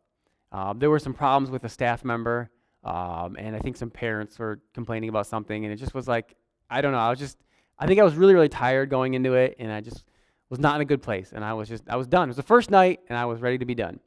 Um, 0.52 0.78
there 0.78 0.90
were 0.90 0.98
some 0.98 1.14
problems 1.14 1.50
with 1.50 1.64
a 1.64 1.68
staff 1.68 2.04
member. 2.04 2.50
Um, 2.84 3.36
and 3.38 3.56
I 3.56 3.58
think 3.58 3.76
some 3.76 3.90
parents 3.90 4.38
were 4.38 4.60
complaining 4.72 5.08
about 5.08 5.26
something, 5.26 5.64
and 5.64 5.72
it 5.72 5.76
just 5.76 5.94
was 5.94 6.06
like, 6.06 6.36
I 6.70 6.80
don't 6.80 6.92
know. 6.92 6.98
I 6.98 7.10
was 7.10 7.18
just, 7.18 7.36
I 7.78 7.86
think 7.86 8.00
I 8.00 8.04
was 8.04 8.14
really, 8.14 8.34
really 8.34 8.48
tired 8.48 8.88
going 8.88 9.14
into 9.14 9.34
it, 9.34 9.56
and 9.58 9.72
I 9.72 9.80
just 9.80 10.04
was 10.48 10.58
not 10.58 10.76
in 10.76 10.80
a 10.82 10.84
good 10.84 11.02
place. 11.02 11.32
And 11.32 11.44
I 11.44 11.52
was 11.54 11.68
just, 11.68 11.84
I 11.88 11.96
was 11.96 12.06
done. 12.06 12.24
It 12.24 12.28
was 12.28 12.36
the 12.36 12.42
first 12.42 12.70
night, 12.70 13.00
and 13.08 13.18
I 13.18 13.26
was 13.26 13.40
ready 13.40 13.58
to 13.58 13.64
be 13.64 13.74
done. 13.74 14.00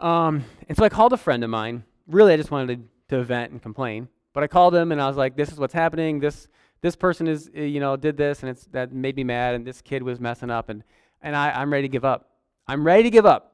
Um, 0.00 0.44
and 0.68 0.76
so 0.76 0.84
I 0.84 0.88
called 0.88 1.12
a 1.12 1.16
friend 1.16 1.44
of 1.44 1.50
mine. 1.50 1.84
Really, 2.06 2.32
I 2.32 2.36
just 2.36 2.50
wanted 2.50 2.90
to, 3.08 3.16
to 3.16 3.24
vent 3.24 3.52
and 3.52 3.62
complain. 3.62 4.08
But 4.32 4.42
I 4.42 4.46
called 4.48 4.74
him, 4.74 4.90
and 4.90 5.00
I 5.00 5.06
was 5.06 5.16
like, 5.16 5.36
this 5.36 5.52
is 5.52 5.58
what's 5.58 5.74
happening. 5.74 6.18
This, 6.18 6.48
this 6.80 6.96
person 6.96 7.28
is, 7.28 7.50
eh, 7.54 7.64
you 7.64 7.78
know, 7.78 7.96
did 7.96 8.16
this, 8.16 8.42
and 8.42 8.50
it's, 8.50 8.64
that 8.72 8.92
made 8.92 9.16
me 9.16 9.22
mad, 9.22 9.54
and 9.54 9.66
this 9.66 9.80
kid 9.80 10.02
was 10.02 10.18
messing 10.18 10.50
up, 10.50 10.70
and, 10.70 10.82
and 11.22 11.36
I, 11.36 11.50
I'm 11.50 11.72
ready 11.72 11.86
to 11.86 11.92
give 11.92 12.04
up. 12.04 12.30
I'm 12.66 12.84
ready 12.84 13.04
to 13.04 13.10
give 13.10 13.26
up. 13.26 13.52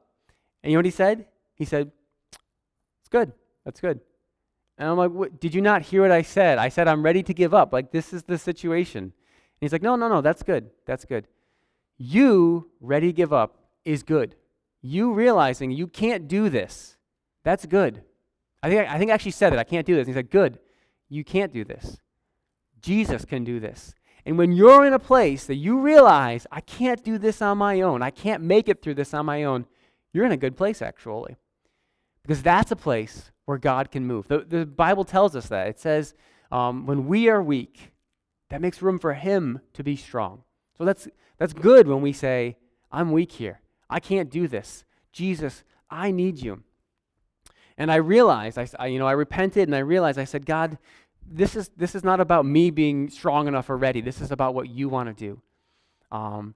And 0.62 0.70
you 0.70 0.77
know 0.77 0.79
what 0.79 0.87
he 0.87 0.90
said? 0.90 1.27
He 1.61 1.66
said, 1.66 1.92
it's 2.33 3.11
good. 3.11 3.33
That's 3.66 3.83
good. 3.83 4.01
And 4.79 4.88
I'm 4.88 4.96
like, 4.96 5.38
did 5.40 5.55
you 5.55 5.61
not 5.61 5.83
hear 5.83 6.01
what 6.01 6.11
I 6.11 6.23
said? 6.23 6.57
I 6.57 6.70
said, 6.70 6.88
I'm 6.88 7.03
ready 7.03 7.23
to 7.23 7.35
give 7.35 7.53
up. 7.53 7.70
Like, 7.70 7.92
this 7.92 8.14
is 8.14 8.23
the 8.23 8.38
situation. 8.38 9.03
And 9.05 9.12
he's 9.61 9.73
like, 9.73 9.83
no, 9.83 9.94
no, 9.94 10.09
no, 10.09 10.23
that's 10.23 10.42
good. 10.42 10.70
That's 10.87 11.05
good. 11.05 11.29
You 11.99 12.70
ready 12.81 13.09
to 13.09 13.12
give 13.12 13.31
up 13.31 13.59
is 13.85 14.03
good. 14.03 14.37
You 14.81 15.12
realizing 15.12 15.70
you 15.70 15.87
can't 15.87 16.29
do 16.29 16.49
this, 16.49 16.96
that's 17.44 17.66
good. 17.66 18.05
I 18.62 18.70
think 18.70 18.88
I 18.88 18.96
think 18.96 19.11
I 19.11 19.14
actually 19.14 19.33
said 19.33 19.53
it. 19.53 19.59
I 19.59 19.64
can't 19.64 19.87
do 19.87 19.94
this. 19.94 20.07
And 20.07 20.09
he's 20.09 20.16
like, 20.16 20.31
good. 20.31 20.59
You 21.11 21.25
can't 21.25 21.53
do 21.53 21.62
this. 21.62 21.99
Jesus 22.81 23.27
can 23.27 23.44
do 23.44 23.61
this. 23.61 23.94
And 24.25 24.38
when 24.38 24.53
you're 24.53 24.87
in 24.87 24.94
a 24.94 24.99
place 24.99 25.44
that 25.44 25.57
you 25.57 25.79
realize, 25.79 26.46
I 26.51 26.62
can't 26.62 27.05
do 27.05 27.18
this 27.18 27.42
on 27.42 27.59
my 27.59 27.83
own, 27.83 28.03
I 28.03 28.09
can't 28.09 28.42
make 28.42 28.66
it 28.66 28.81
through 28.81 28.94
this 28.94 29.12
on 29.12 29.27
my 29.27 29.44
own, 29.44 29.66
you're 30.12 30.25
in 30.25 30.33
a 30.33 30.38
good 30.38 30.57
place, 30.57 30.81
actually. 30.81 31.37
Because 32.31 32.45
that's 32.45 32.71
a 32.71 32.77
place 32.77 33.33
where 33.47 33.59
God 33.59 33.90
can 33.90 34.07
move. 34.07 34.29
The, 34.29 34.47
the 34.49 34.64
Bible 34.64 35.03
tells 35.03 35.35
us 35.35 35.49
that. 35.49 35.66
It 35.66 35.81
says, 35.81 36.14
um, 36.53 36.87
when 36.87 37.09
we 37.09 37.29
are 37.29 37.43
weak, 37.43 37.90
that 38.51 38.61
makes 38.61 38.81
room 38.81 39.01
for 39.01 39.14
Him 39.14 39.59
to 39.73 39.83
be 39.83 39.97
strong. 39.97 40.45
So 40.79 40.85
that's, 40.85 41.09
that's 41.38 41.53
good 41.53 41.88
when 41.88 42.03
we 42.03 42.12
say, 42.12 42.57
I'm 42.93 43.11
weak 43.11 43.33
here. 43.33 43.62
I 43.90 43.99
can't 43.99 44.31
do 44.31 44.47
this. 44.47 44.85
Jesus, 45.11 45.64
I 45.90 46.12
need 46.12 46.38
you. 46.38 46.62
And 47.77 47.90
I 47.90 47.97
realized, 47.97 48.59
I, 48.59 48.69
I, 48.79 48.87
you 48.87 49.01
know, 49.01 49.09
I 49.09 49.12
repented 49.14 49.66
and 49.66 49.75
I 49.75 49.81
realized, 49.81 50.16
I 50.16 50.23
said, 50.23 50.47
God, 50.47 50.79
this 51.29 51.57
is, 51.57 51.69
this 51.77 51.97
is 51.97 52.05
not 52.05 52.21
about 52.21 52.47
me 52.47 52.71
being 52.71 53.11
strong 53.11 53.49
enough 53.49 53.69
already. 53.69 54.03
This 54.03 54.21
is 54.21 54.31
about 54.31 54.55
what 54.55 54.69
you 54.69 54.88
want 54.88 55.09
to 55.09 55.14
do. 55.14 55.43
Um, 56.12 56.55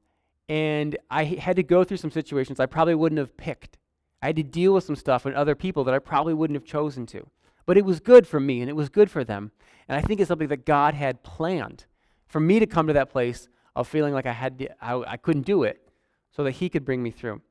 and 0.49 0.97
I 1.11 1.25
had 1.25 1.57
to 1.57 1.65
go 1.65 1.83
through 1.83 1.97
some 1.97 2.13
situations 2.13 2.61
I 2.61 2.67
probably 2.67 2.95
wouldn't 2.95 3.19
have 3.19 3.37
picked. 3.37 3.77
I 4.25 4.29
had 4.29 4.37
to 4.37 4.43
deal 4.43 4.73
with 4.73 4.85
some 4.85 4.97
stuff 4.97 5.27
and 5.27 5.35
other 5.35 5.55
people 5.55 5.85
that 5.85 5.93
I 5.93 5.99
probably 5.99 6.33
wouldn't 6.33 6.57
have 6.57 6.65
chosen 6.65 7.05
to. 7.09 7.27
But 7.67 7.77
it 7.77 7.85
was 7.85 8.01
good 8.01 8.27
for 8.27 8.41
me 8.41 8.63
and 8.63 8.71
it 8.71 8.73
was 8.75 8.89
good 8.89 9.11
for 9.11 9.23
them. 9.23 9.53
And 9.87 9.99
I 9.99 10.01
think 10.01 10.19
it's 10.19 10.29
something 10.29 10.49
that 10.49 10.65
God 10.65 10.95
had 10.95 11.23
planned 11.23 11.85
for 12.27 12.41
me 12.41 12.59
to 12.59 12.65
come 12.65 12.87
to 12.87 12.95
that 12.95 13.11
place 13.11 13.51
of 13.77 13.87
feeling 13.87 14.15
like 14.15 14.25
I 14.25 14.33
had 14.33 14.59
to, 14.61 14.83
I, 14.83 15.13
I 15.13 15.17
couldn't 15.19 15.45
do 15.45 15.63
it 15.65 15.91
so 16.31 16.43
that 16.43 16.53
he 16.53 16.71
could 16.71 16.87
bring 16.87 17.03
me 17.03 17.11
through. 17.11 17.43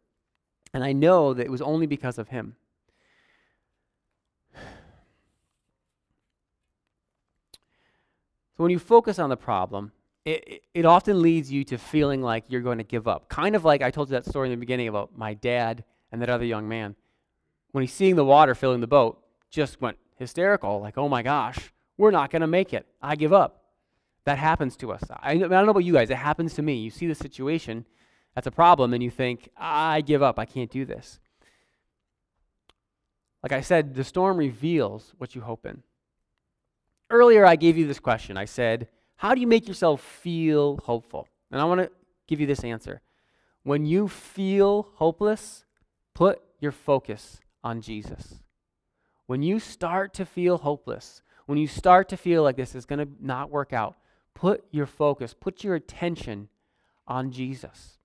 And 0.74 0.84
I 0.84 0.94
know 0.94 1.36
that 1.36 1.46
it 1.46 1.52
was 1.52 1.62
only 1.62 1.86
because 1.86 2.18
of 2.18 2.30
him. 2.30 2.56
So 8.58 8.64
when 8.64 8.72
you 8.72 8.80
focus 8.80 9.20
on 9.20 9.30
the 9.30 9.38
problem, 9.38 9.92
it, 10.26 10.64
it 10.74 10.86
often 10.86 11.22
leads 11.22 11.52
you 11.52 11.64
to 11.66 11.78
feeling 11.78 12.24
like 12.24 12.46
you're 12.48 12.62
going 12.62 12.80
to 12.80 12.84
give 12.84 13.08
up. 13.08 13.30
Kind 13.30 13.56
of 13.56 13.64
like 13.64 13.84
I 13.84 13.92
told 13.92 14.10
you 14.10 14.14
that 14.14 14.26
story 14.26 14.48
in 14.48 14.52
the 14.54 14.58
beginning 14.58 14.88
about 14.88 15.16
my 15.16 15.36
dad 15.36 15.84
and 16.14 16.22
that 16.22 16.30
other 16.30 16.46
young 16.46 16.70
man. 16.70 16.96
When 17.72 17.82
he's 17.82 17.92
seeing 17.92 18.16
the 18.16 18.24
water 18.24 18.54
filling 18.54 18.82
the 18.82 18.88
boat, 18.88 19.20
just 19.50 19.82
went 19.82 19.98
hysterical, 20.16 20.80
like, 20.80 20.98
oh 20.98 21.10
my 21.10 21.24
gosh, 21.24 21.74
we're 21.98 22.12
not 22.12 22.30
going 22.30 22.42
to 22.42 22.48
make 22.48 22.72
it. 22.72 22.86
I 23.02 23.16
give 23.16 23.34
up. 23.34 23.64
That 24.26 24.38
happens 24.38 24.78
to 24.78 24.92
us. 24.92 25.02
I, 25.10 25.32
I 25.32 25.38
don't 25.38 25.50
know 25.50 25.72
about 25.72 25.84
you 25.84 25.92
guys, 25.92 26.12
it 26.12 26.18
happens 26.18 26.54
to 26.54 26.62
me. 26.62 26.76
You 26.76 26.92
see 26.92 27.08
the 27.08 27.16
situation, 27.16 27.86
that's 28.36 28.48
a 28.48 28.52
problem, 28.52 28.94
and 28.94 29.04
you 29.04 29.10
think, 29.10 29.50
I 29.58 30.02
give 30.02 30.22
up. 30.22 30.38
I 30.38 30.46
can't 30.46 30.70
do 30.70 30.86
this. 30.86 31.20
Like 33.42 33.52
I 33.52 33.62
said, 33.62 33.96
the 33.96 34.04
storm 34.04 34.38
reveals 34.38 35.14
what 35.18 35.36
you 35.36 35.42
hope 35.42 35.66
in. 35.66 35.82
Earlier, 37.10 37.46
I 37.46 37.56
gave 37.56 37.76
you 37.76 37.88
this 37.88 38.00
question. 38.00 38.38
I 38.38 38.46
said, 38.46 38.88
How 39.18 39.36
do 39.36 39.42
you 39.42 39.48
make 39.48 39.68
yourself 39.68 40.02
feel 40.02 40.80
hopeful? 40.86 41.28
And 41.52 41.60
I 41.60 41.66
want 41.66 41.82
to 41.82 41.92
give 42.28 42.40
you 42.40 42.48
this 42.48 42.64
answer. 42.64 43.02
When 43.64 43.86
you 43.86 44.08
feel 44.08 44.88
hopeless, 44.96 45.66
put 46.14 46.42
your 46.60 46.72
focus 46.72 47.40
on 47.64 47.82
Jesus. 47.82 48.44
When 49.26 49.42
you 49.42 49.60
start 49.60 50.14
to 50.16 50.26
feel 50.26 50.58
hopeless, 50.58 51.22
when 51.46 51.58
you 51.58 51.68
start 51.68 52.10
to 52.10 52.18
feel 52.18 52.44
like 52.44 52.56
this 52.56 52.76
is 52.76 52.86
going 52.86 53.00
to 53.00 53.12
not 53.20 53.50
work 53.50 53.74
out, 53.74 53.96
put 54.34 54.64
your 54.72 54.86
focus, 54.86 55.34
put 55.34 55.64
your 55.64 55.76
attention 55.76 56.50
on 57.08 57.32
Jesus. 57.32 57.98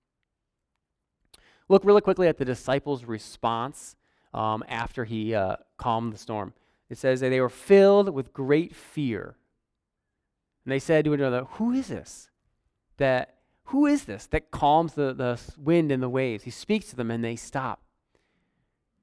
Look 1.67 1.85
really 1.85 2.01
quickly 2.01 2.27
at 2.27 2.37
the 2.37 2.45
disciples' 2.45 3.03
response 3.05 3.95
um, 4.33 4.63
after 4.67 5.05
he 5.05 5.35
uh, 5.35 5.57
calmed 5.77 6.13
the 6.13 6.17
storm. 6.17 6.53
It 6.89 6.97
says 6.97 7.19
that 7.19 7.29
they 7.29 7.39
were 7.39 7.49
filled 7.49 8.09
with 8.09 8.33
great 8.33 8.75
fear. 8.75 9.35
And 10.65 10.71
they 10.71 10.79
said 10.79 11.05
to 11.05 11.13
another, 11.13 11.45
Who 11.51 11.71
is 11.71 11.87
this? 11.87 12.29
That 12.97 13.35
who 13.65 13.85
is 13.85 14.05
this 14.05 14.25
that 14.27 14.49
calms 14.49 14.93
the, 14.95 15.13
the 15.13 15.39
wind 15.57 15.91
and 15.91 16.01
the 16.01 16.09
waves? 16.09 16.43
He 16.43 16.51
speaks 16.51 16.89
to 16.89 16.95
them 16.95 17.11
and 17.11 17.23
they 17.23 17.35
stop. 17.35 17.81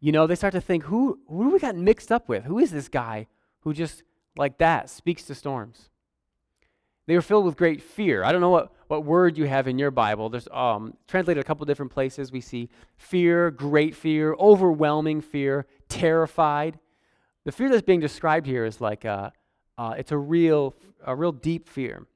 You 0.00 0.12
know, 0.12 0.26
they 0.26 0.34
start 0.34 0.52
to 0.52 0.60
think, 0.60 0.84
who, 0.84 1.18
who 1.28 1.44
do 1.44 1.50
we 1.50 1.58
got 1.58 1.74
mixed 1.74 2.12
up 2.12 2.28
with? 2.28 2.44
Who 2.44 2.58
is 2.58 2.70
this 2.70 2.88
guy 2.88 3.26
who 3.60 3.72
just 3.72 4.02
like 4.36 4.58
that 4.58 4.90
speaks 4.90 5.22
to 5.24 5.34
storms? 5.34 5.88
They 7.06 7.14
were 7.14 7.22
filled 7.22 7.44
with 7.44 7.56
great 7.56 7.80
fear. 7.80 8.24
I 8.24 8.32
don't 8.32 8.40
know 8.40 8.50
what, 8.50 8.72
what 8.88 9.04
word 9.04 9.38
you 9.38 9.46
have 9.46 9.68
in 9.68 9.78
your 9.78 9.92
Bible. 9.92 10.28
There's 10.28 10.48
um, 10.52 10.94
translated 11.06 11.40
a 11.40 11.44
couple 11.44 11.64
different 11.64 11.92
places. 11.92 12.32
We 12.32 12.40
see 12.40 12.68
fear, 12.96 13.50
great 13.50 13.94
fear, 13.94 14.34
overwhelming 14.34 15.20
fear, 15.20 15.66
terrified. 15.88 16.78
The 17.44 17.52
fear 17.52 17.68
that's 17.68 17.82
being 17.82 18.00
described 18.00 18.46
here 18.46 18.64
is 18.64 18.80
like 18.80 19.04
a, 19.04 19.32
uh, 19.78 19.94
it's 19.96 20.10
a 20.10 20.18
real, 20.18 20.74
a 21.04 21.14
real 21.14 21.32
deep 21.32 21.68
fear. 21.68 22.06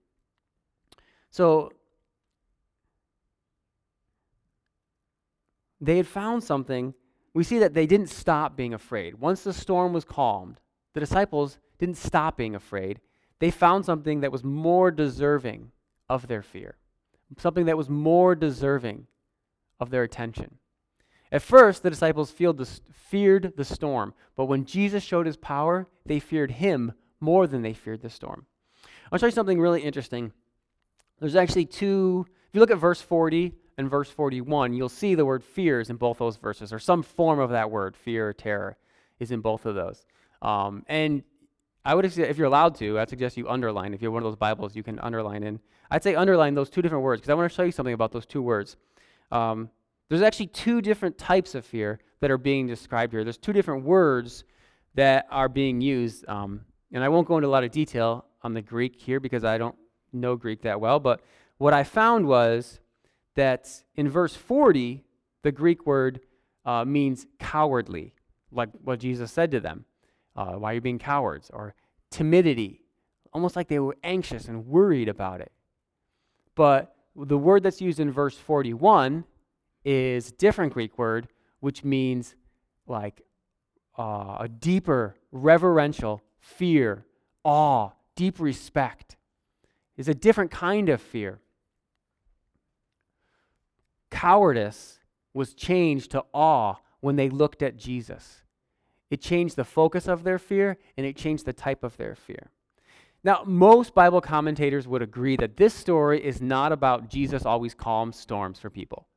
So 1.30 1.72
they 5.80 5.96
had 5.96 6.06
found 6.08 6.42
something. 6.42 6.94
We 7.32 7.44
see 7.44 7.58
that 7.58 7.74
they 7.74 7.86
didn't 7.86 8.08
stop 8.08 8.56
being 8.56 8.74
afraid. 8.74 9.14
Once 9.14 9.42
the 9.42 9.52
storm 9.52 9.92
was 9.92 10.04
calmed, 10.04 10.58
the 10.94 11.00
disciples 11.00 11.58
didn't 11.78 11.96
stop 11.96 12.36
being 12.36 12.54
afraid. 12.54 13.00
They 13.38 13.50
found 13.50 13.84
something 13.84 14.20
that 14.20 14.32
was 14.32 14.44
more 14.44 14.90
deserving 14.90 15.70
of 16.08 16.26
their 16.26 16.42
fear, 16.42 16.76
something 17.38 17.66
that 17.66 17.76
was 17.76 17.88
more 17.88 18.34
deserving 18.34 19.06
of 19.78 19.90
their 19.90 20.02
attention. 20.02 20.58
At 21.32 21.42
first, 21.42 21.84
the 21.84 21.90
disciples 21.90 22.32
feared 22.32 22.58
the 23.56 23.64
storm, 23.64 24.14
but 24.34 24.46
when 24.46 24.64
Jesus 24.64 25.04
showed 25.04 25.26
his 25.26 25.36
power, 25.36 25.86
they 26.04 26.18
feared 26.18 26.50
him 26.50 26.92
more 27.20 27.46
than 27.46 27.62
they 27.62 27.72
feared 27.72 28.02
the 28.02 28.10
storm. 28.10 28.46
I'll 29.12 29.18
show 29.18 29.26
you 29.26 29.32
something 29.32 29.60
really 29.60 29.82
interesting. 29.82 30.32
There's 31.20 31.36
actually 31.36 31.66
two, 31.66 32.26
if 32.48 32.54
you 32.54 32.60
look 32.60 32.72
at 32.72 32.78
verse 32.78 33.00
40 33.00 33.54
verse 33.88 34.10
41, 34.10 34.72
you'll 34.72 34.88
see 34.88 35.14
the 35.14 35.24
word 35.24 35.44
fears 35.44 35.90
in 35.90 35.96
both 35.96 36.18
those 36.18 36.36
verses, 36.36 36.72
or 36.72 36.78
some 36.78 37.02
form 37.02 37.38
of 37.38 37.50
that 37.50 37.70
word, 37.70 37.96
fear 37.96 38.28
or 38.28 38.32
terror, 38.32 38.76
is 39.18 39.30
in 39.30 39.40
both 39.40 39.66
of 39.66 39.74
those. 39.74 40.04
Um, 40.42 40.84
and 40.88 41.22
I 41.84 41.94
would, 41.94 42.10
say, 42.12 42.22
if 42.22 42.36
you're 42.36 42.46
allowed 42.46 42.74
to, 42.76 42.98
I'd 42.98 43.08
suggest 43.08 43.36
you 43.36 43.48
underline. 43.48 43.94
If 43.94 44.02
you 44.02 44.06
have 44.08 44.12
one 44.12 44.22
of 44.22 44.26
those 44.26 44.36
Bibles, 44.36 44.76
you 44.76 44.82
can 44.82 44.98
underline 44.98 45.42
in. 45.42 45.60
I'd 45.90 46.02
say 46.02 46.14
underline 46.14 46.54
those 46.54 46.70
two 46.70 46.82
different 46.82 47.04
words 47.04 47.20
because 47.20 47.30
I 47.30 47.34
want 47.34 47.50
to 47.50 47.54
show 47.54 47.62
you 47.62 47.72
something 47.72 47.94
about 47.94 48.12
those 48.12 48.26
two 48.26 48.42
words. 48.42 48.76
Um, 49.32 49.70
there's 50.08 50.22
actually 50.22 50.48
two 50.48 50.80
different 50.82 51.16
types 51.18 51.54
of 51.54 51.64
fear 51.64 52.00
that 52.20 52.30
are 52.30 52.38
being 52.38 52.66
described 52.66 53.12
here. 53.12 53.24
There's 53.24 53.38
two 53.38 53.52
different 53.52 53.84
words 53.84 54.44
that 54.94 55.26
are 55.30 55.48
being 55.48 55.80
used. 55.80 56.28
Um, 56.28 56.62
and 56.92 57.02
I 57.02 57.08
won't 57.08 57.26
go 57.26 57.36
into 57.36 57.48
a 57.48 57.50
lot 57.50 57.64
of 57.64 57.70
detail 57.70 58.24
on 58.42 58.54
the 58.54 58.62
Greek 58.62 59.00
here 59.00 59.20
because 59.20 59.44
I 59.44 59.56
don't 59.56 59.76
know 60.12 60.36
Greek 60.36 60.62
that 60.62 60.80
well. 60.80 60.98
But 60.98 61.20
what 61.58 61.72
I 61.72 61.84
found 61.84 62.26
was 62.26 62.79
that 63.36 63.68
in 63.94 64.08
verse 64.08 64.34
40, 64.34 65.04
the 65.42 65.52
Greek 65.52 65.86
word 65.86 66.20
uh, 66.64 66.84
means 66.84 67.26
cowardly, 67.38 68.14
like 68.50 68.68
what 68.82 69.00
Jesus 69.00 69.32
said 69.32 69.50
to 69.52 69.60
them. 69.60 69.84
Uh, 70.36 70.52
why 70.52 70.72
are 70.72 70.74
you 70.74 70.80
being 70.80 70.98
cowards? 70.98 71.50
Or 71.52 71.74
timidity, 72.10 72.82
almost 73.32 73.56
like 73.56 73.68
they 73.68 73.78
were 73.78 73.96
anxious 74.02 74.48
and 74.48 74.66
worried 74.66 75.08
about 75.08 75.40
it. 75.40 75.52
But 76.54 76.94
the 77.16 77.38
word 77.38 77.62
that's 77.62 77.80
used 77.80 78.00
in 78.00 78.10
verse 78.10 78.36
41 78.36 79.24
is 79.84 80.28
a 80.28 80.32
different 80.32 80.72
Greek 80.72 80.98
word, 80.98 81.28
which 81.60 81.84
means 81.84 82.34
like 82.86 83.22
uh, 83.98 84.38
a 84.40 84.48
deeper 84.48 85.16
reverential 85.32 86.22
fear, 86.38 87.04
awe, 87.44 87.90
deep 88.16 88.40
respect. 88.40 89.16
Is 89.96 90.08
a 90.08 90.14
different 90.14 90.50
kind 90.50 90.88
of 90.88 91.00
fear. 91.02 91.40
Cowardice 94.10 94.98
was 95.32 95.54
changed 95.54 96.10
to 96.12 96.24
awe 96.32 96.76
when 97.00 97.16
they 97.16 97.28
looked 97.28 97.62
at 97.62 97.76
Jesus. 97.76 98.42
It 99.10 99.20
changed 99.20 99.56
the 99.56 99.64
focus 99.64 100.06
of 100.06 100.22
their 100.22 100.38
fear 100.38 100.78
and 100.96 101.06
it 101.06 101.16
changed 101.16 101.44
the 101.44 101.52
type 101.52 101.82
of 101.82 101.96
their 101.96 102.14
fear. 102.14 102.50
Now, 103.22 103.42
most 103.44 103.94
Bible 103.94 104.20
commentators 104.20 104.88
would 104.88 105.02
agree 105.02 105.36
that 105.36 105.56
this 105.56 105.74
story 105.74 106.24
is 106.24 106.40
not 106.40 106.72
about 106.72 107.10
Jesus 107.10 107.44
always 107.44 107.74
calms 107.74 108.16
storms 108.16 108.58
for 108.58 108.70
people. 108.70 109.08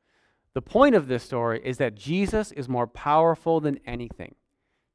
The 0.54 0.62
point 0.62 0.94
of 0.94 1.08
this 1.08 1.24
story 1.24 1.62
is 1.64 1.78
that 1.78 1.96
Jesus 1.96 2.52
is 2.52 2.68
more 2.68 2.88
powerful 2.88 3.60
than 3.60 3.80
anything. 3.86 4.36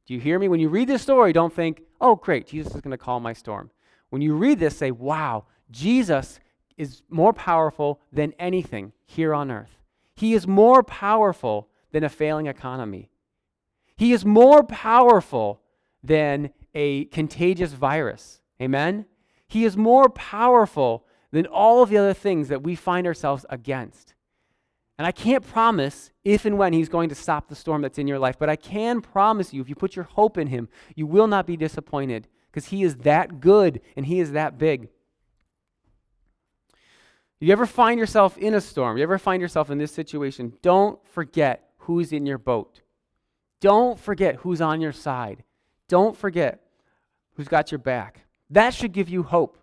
Do 0.06 0.14
you 0.14 0.20
hear 0.20 0.38
me? 0.38 0.48
When 0.48 0.61
you 0.61 0.68
read 0.68 0.88
this 0.88 1.02
story, 1.02 1.32
don't 1.32 1.52
think, 1.52 1.82
oh, 2.00 2.16
great, 2.16 2.46
Jesus 2.46 2.74
is 2.74 2.80
going 2.80 2.92
to 2.92 2.98
calm 2.98 3.22
my 3.22 3.32
storm. 3.32 3.70
When 4.11 4.22
you 4.22 4.34
read 4.34 4.58
this, 4.58 4.76
say, 4.76 4.90
wow, 4.90 5.44
Jesus 5.70 6.38
is 6.76 7.02
more 7.11 7.32
powerful 7.32 8.00
than 8.12 8.32
anything 8.38 8.92
here 9.04 9.34
on 9.34 9.50
earth. 9.50 9.78
He 10.18 10.35
is 10.35 10.48
more 10.48 10.83
powerful 10.83 11.68
than 11.92 12.02
a 12.02 12.09
failing 12.09 12.48
economy. 12.48 13.09
He 13.96 14.12
is 14.12 14.24
more 14.24 14.64
powerful 14.64 15.62
than 16.02 16.50
a 16.74 17.04
contagious 17.04 17.72
virus. 17.72 18.40
Amen? 18.61 19.07
He 19.46 19.64
is 19.64 19.76
more 19.76 20.09
powerful 20.09 21.07
than 21.31 21.46
all 21.46 21.85
of 21.85 21.90
the 21.90 21.98
other 21.98 22.14
things 22.14 22.48
that 22.48 22.64
we 22.64 22.74
find 22.74 23.07
ourselves 23.07 23.46
against. 23.48 24.14
And 24.98 25.07
I 25.07 25.12
can't 25.12 25.46
promise 25.46 26.11
if 26.24 26.44
and 26.44 26.59
when 26.59 26.72
He's 26.72 26.88
going 26.88 27.11
to 27.11 27.14
stop 27.14 27.48
the 27.48 27.54
storm 27.54 27.83
that's 27.83 27.98
in 27.98 28.09
your 28.09 28.18
life, 28.18 28.40
but 28.40 28.50
I 28.50 28.57
can 28.57 29.00
promise 29.00 29.54
you, 29.54 29.61
if 29.61 29.68
you 29.68 29.76
put 29.76 29.94
your 29.94 30.07
hope 30.07 30.37
in 30.37 30.48
Him, 30.48 30.68
you 30.96 31.07
will 31.07 31.28
not 31.28 31.46
be 31.46 31.57
disappointed 31.57 32.26
because 32.50 32.70
He 32.70 32.83
is 32.83 32.96
that 32.96 33.38
good 33.38 33.81
and 33.96 34.04
He 34.04 34.18
is 34.18 34.33
that 34.33 34.59
big. 34.59 34.88
You 37.40 37.53
ever 37.53 37.66
find 37.66 38.01
yourself 38.01 38.37
in 38.37 38.55
a 38.55 38.61
storm? 38.61 38.96
You 38.96 39.05
ever 39.05 39.18
find 39.18 39.40
yourself 39.40 39.70
in 39.70 39.79
this 39.79 39.92
situation? 39.92 40.55
Don't 40.61 40.98
forget 41.07 41.70
who's 41.79 42.12
in 42.12 42.27
your 42.27 42.38
boat. 42.38 42.81
Don't 43.61 43.98
forget 43.98 44.37
who's 44.37 44.61
on 44.61 44.81
your 44.81 44.92
side. 44.92 45.44
Don't 45.88 46.16
forget 46.16 46.61
who's 47.35 47.48
got 47.48 47.70
your 47.70 47.79
back. 47.79 48.24
That 48.51 48.74
should 48.74 48.92
give 48.92 49.09
you 49.09 49.22
hope. 49.22 49.59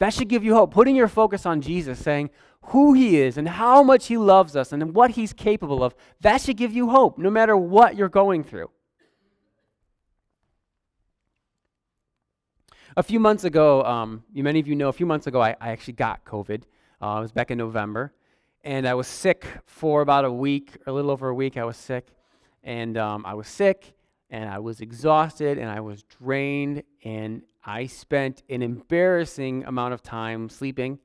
That 0.00 0.12
should 0.14 0.28
give 0.28 0.42
you 0.42 0.54
hope. 0.54 0.72
Putting 0.72 0.96
your 0.96 1.08
focus 1.08 1.46
on 1.46 1.60
Jesus, 1.60 1.98
saying 1.98 2.30
who 2.62 2.94
he 2.94 3.20
is 3.20 3.36
and 3.38 3.48
how 3.48 3.82
much 3.82 4.06
he 4.06 4.16
loves 4.16 4.56
us 4.56 4.72
and 4.72 4.94
what 4.94 5.12
he's 5.12 5.32
capable 5.32 5.84
of, 5.84 5.94
that 6.20 6.40
should 6.40 6.56
give 6.56 6.72
you 6.72 6.90
hope 6.90 7.18
no 7.18 7.30
matter 7.30 7.56
what 7.56 7.96
you're 7.96 8.08
going 8.08 8.42
through. 8.42 8.70
A 12.96 13.02
few 13.02 13.20
months 13.20 13.44
ago, 13.44 13.84
um, 13.84 14.24
many 14.34 14.58
of 14.58 14.66
you 14.66 14.74
know, 14.74 14.88
a 14.88 14.92
few 14.92 15.06
months 15.06 15.28
ago, 15.28 15.40
I, 15.40 15.54
I 15.60 15.70
actually 15.70 15.94
got 15.94 16.24
COVID. 16.24 16.62
Uh, 17.02 17.16
it 17.18 17.22
was 17.22 17.32
back 17.32 17.50
in 17.50 17.56
November. 17.56 18.12
And 18.62 18.86
I 18.86 18.92
was 18.92 19.06
sick 19.06 19.46
for 19.64 20.02
about 20.02 20.26
a 20.26 20.32
week, 20.32 20.76
a 20.86 20.92
little 20.92 21.10
over 21.10 21.28
a 21.28 21.34
week, 21.34 21.56
I 21.56 21.64
was 21.64 21.78
sick. 21.78 22.08
And 22.62 22.98
um, 22.98 23.24
I 23.24 23.32
was 23.32 23.48
sick, 23.48 23.94
and 24.28 24.50
I 24.50 24.58
was 24.58 24.82
exhausted, 24.82 25.56
and 25.56 25.70
I 25.70 25.80
was 25.80 26.02
drained, 26.02 26.82
and 27.02 27.42
I 27.64 27.86
spent 27.86 28.42
an 28.50 28.62
embarrassing 28.62 29.64
amount 29.64 29.94
of 29.94 30.02
time 30.02 30.50
sleeping 30.50 30.98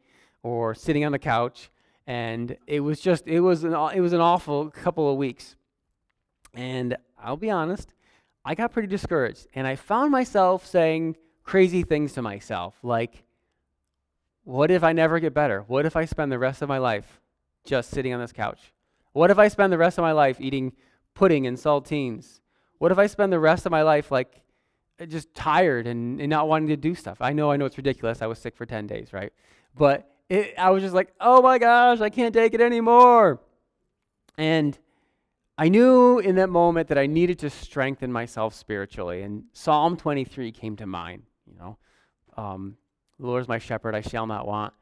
or 0.43 0.75
sitting 0.75 1.05
on 1.05 1.13
the 1.13 1.19
couch. 1.19 1.71
And 2.07 2.57
it 2.67 2.81
was 2.81 2.99
just, 2.99 3.25
it 3.25 3.39
was 3.39 3.63
an, 3.63 3.73
it 3.95 4.01
was 4.01 4.11
an 4.11 4.21
awful 4.21 4.69
couple 4.69 5.09
of 5.09 5.17
weeks. 5.17 5.55
And 6.53 6.97
I'll 7.17 7.37
be 7.37 7.49
honest, 7.49 7.93
I 8.43 8.53
got 8.53 8.73
pretty 8.73 8.89
discouraged. 8.89 9.47
And 9.55 9.65
I 9.65 9.75
found 9.75 10.11
myself 10.11 10.65
saying, 10.65 11.15
crazy 11.43 11.83
things 11.83 12.13
to 12.13 12.21
myself, 12.21 12.75
like, 12.83 13.24
what 14.45 14.71
if 14.71 14.83
I 14.83 14.93
never 14.93 15.19
get 15.19 15.33
better? 15.33 15.65
What 15.67 15.85
if 15.85 15.95
I 15.95 16.05
spend 16.05 16.31
the 16.31 16.39
rest 16.39 16.61
of 16.61 16.69
my 16.69 16.77
life 16.77 17.19
just 17.65 17.89
sitting 17.89 18.13
on 18.13 18.21
this 18.21 18.31
couch? 18.31 18.71
What 19.11 19.31
if 19.31 19.39
I 19.39 19.47
spend 19.47 19.73
the 19.73 19.77
rest 19.77 19.97
of 19.97 20.03
my 20.03 20.11
life 20.11 20.39
eating 20.39 20.73
pudding 21.15 21.47
and 21.47 21.57
saltines? 21.57 22.39
What 22.77 22.91
if 22.91 22.99
I 22.99 23.07
spend 23.07 23.33
the 23.33 23.39
rest 23.39 23.65
of 23.65 23.71
my 23.71 23.81
life 23.81 24.11
like 24.11 24.41
just 25.07 25.33
tired 25.33 25.87
and, 25.87 26.21
and 26.21 26.29
not 26.29 26.47
wanting 26.47 26.67
to 26.67 26.77
do 26.77 26.93
stuff? 26.93 27.17
I 27.21 27.33
know, 27.33 27.51
I 27.51 27.57
know 27.57 27.65
it's 27.65 27.77
ridiculous. 27.77 28.21
I 28.21 28.27
was 28.27 28.37
sick 28.37 28.55
for 28.55 28.67
10 28.67 28.85
days, 28.85 29.13
right? 29.13 29.33
But 29.75 30.09
it, 30.29 30.53
I 30.59 30.69
was 30.69 30.83
just 30.83 30.93
like, 30.93 31.13
oh 31.19 31.41
my 31.41 31.57
gosh, 31.57 31.99
I 31.99 32.09
can't 32.09 32.33
take 32.33 32.53
it 32.53 32.61
anymore. 32.61 33.41
And 34.37 34.77
I 35.57 35.69
knew 35.69 36.19
in 36.19 36.35
that 36.35 36.49
moment 36.49 36.89
that 36.89 36.99
I 36.99 37.07
needed 37.07 37.39
to 37.39 37.49
strengthen 37.49 38.11
myself 38.11 38.53
spiritually. 38.53 39.23
And 39.23 39.45
Psalm 39.53 39.97
23 39.97 40.51
came 40.51 40.75
to 40.75 40.85
mind. 40.85 41.23
You 41.47 41.57
know, 41.57 41.77
um, 42.37 42.77
the 43.19 43.27
Lord 43.27 43.41
is 43.41 43.47
my 43.47 43.59
shepherd, 43.59 43.95
I 43.95 44.01
shall 44.01 44.27
not 44.27 44.47
want. 44.47 44.73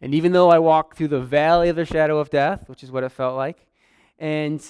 And 0.00 0.14
even 0.14 0.32
though 0.32 0.50
I 0.50 0.58
walk 0.58 0.96
through 0.96 1.08
the 1.08 1.20
valley 1.20 1.68
of 1.68 1.76
the 1.76 1.84
shadow 1.84 2.18
of 2.18 2.30
death, 2.30 2.68
which 2.68 2.82
is 2.82 2.90
what 2.90 3.04
it 3.04 3.10
felt 3.10 3.36
like, 3.36 3.66
and 4.18 4.64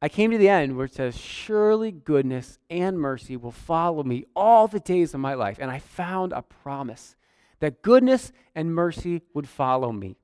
I 0.00 0.08
came 0.08 0.32
to 0.32 0.38
the 0.38 0.48
end 0.48 0.76
where 0.76 0.86
it 0.86 0.94
says, 0.94 1.16
Surely 1.16 1.92
goodness 1.92 2.58
and 2.68 2.98
mercy 2.98 3.36
will 3.36 3.52
follow 3.52 4.02
me 4.02 4.24
all 4.34 4.66
the 4.66 4.80
days 4.80 5.14
of 5.14 5.20
my 5.20 5.34
life. 5.34 5.58
And 5.60 5.70
I 5.70 5.78
found 5.78 6.32
a 6.32 6.42
promise 6.42 7.14
that 7.60 7.82
goodness 7.82 8.32
and 8.54 8.74
mercy 8.74 9.22
would 9.34 9.48
follow 9.48 9.92
me. 9.92 10.16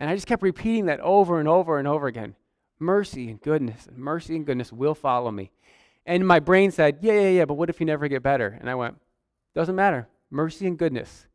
And 0.00 0.10
I 0.10 0.14
just 0.14 0.26
kept 0.26 0.42
repeating 0.42 0.86
that 0.86 0.98
over 1.00 1.38
and 1.38 1.48
over 1.48 1.78
and 1.78 1.86
over 1.86 2.08
again. 2.08 2.34
Mercy 2.80 3.30
and 3.30 3.40
goodness, 3.40 3.86
and 3.86 3.98
mercy 3.98 4.34
and 4.34 4.44
goodness 4.44 4.72
will 4.72 4.96
follow 4.96 5.30
me. 5.30 5.52
And 6.04 6.26
my 6.26 6.40
brain 6.40 6.72
said, 6.72 6.98
Yeah, 7.00 7.12
yeah, 7.12 7.28
yeah, 7.28 7.44
but 7.44 7.54
what 7.54 7.70
if 7.70 7.78
you 7.78 7.86
never 7.86 8.08
get 8.08 8.24
better? 8.24 8.58
And 8.60 8.68
I 8.68 8.74
went, 8.74 8.96
Doesn't 9.54 9.76
matter 9.76 10.08
mercy 10.32 10.66
and 10.66 10.78
goodness. 10.78 11.26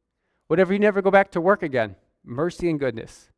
What 0.48 0.60
if 0.60 0.70
you 0.70 0.80
never 0.80 1.02
go 1.02 1.12
back 1.12 1.32
to 1.32 1.42
work 1.42 1.64
again? 1.64 1.96
Mercy 2.24 2.70
and 2.70 2.80
goodness. 2.80 3.30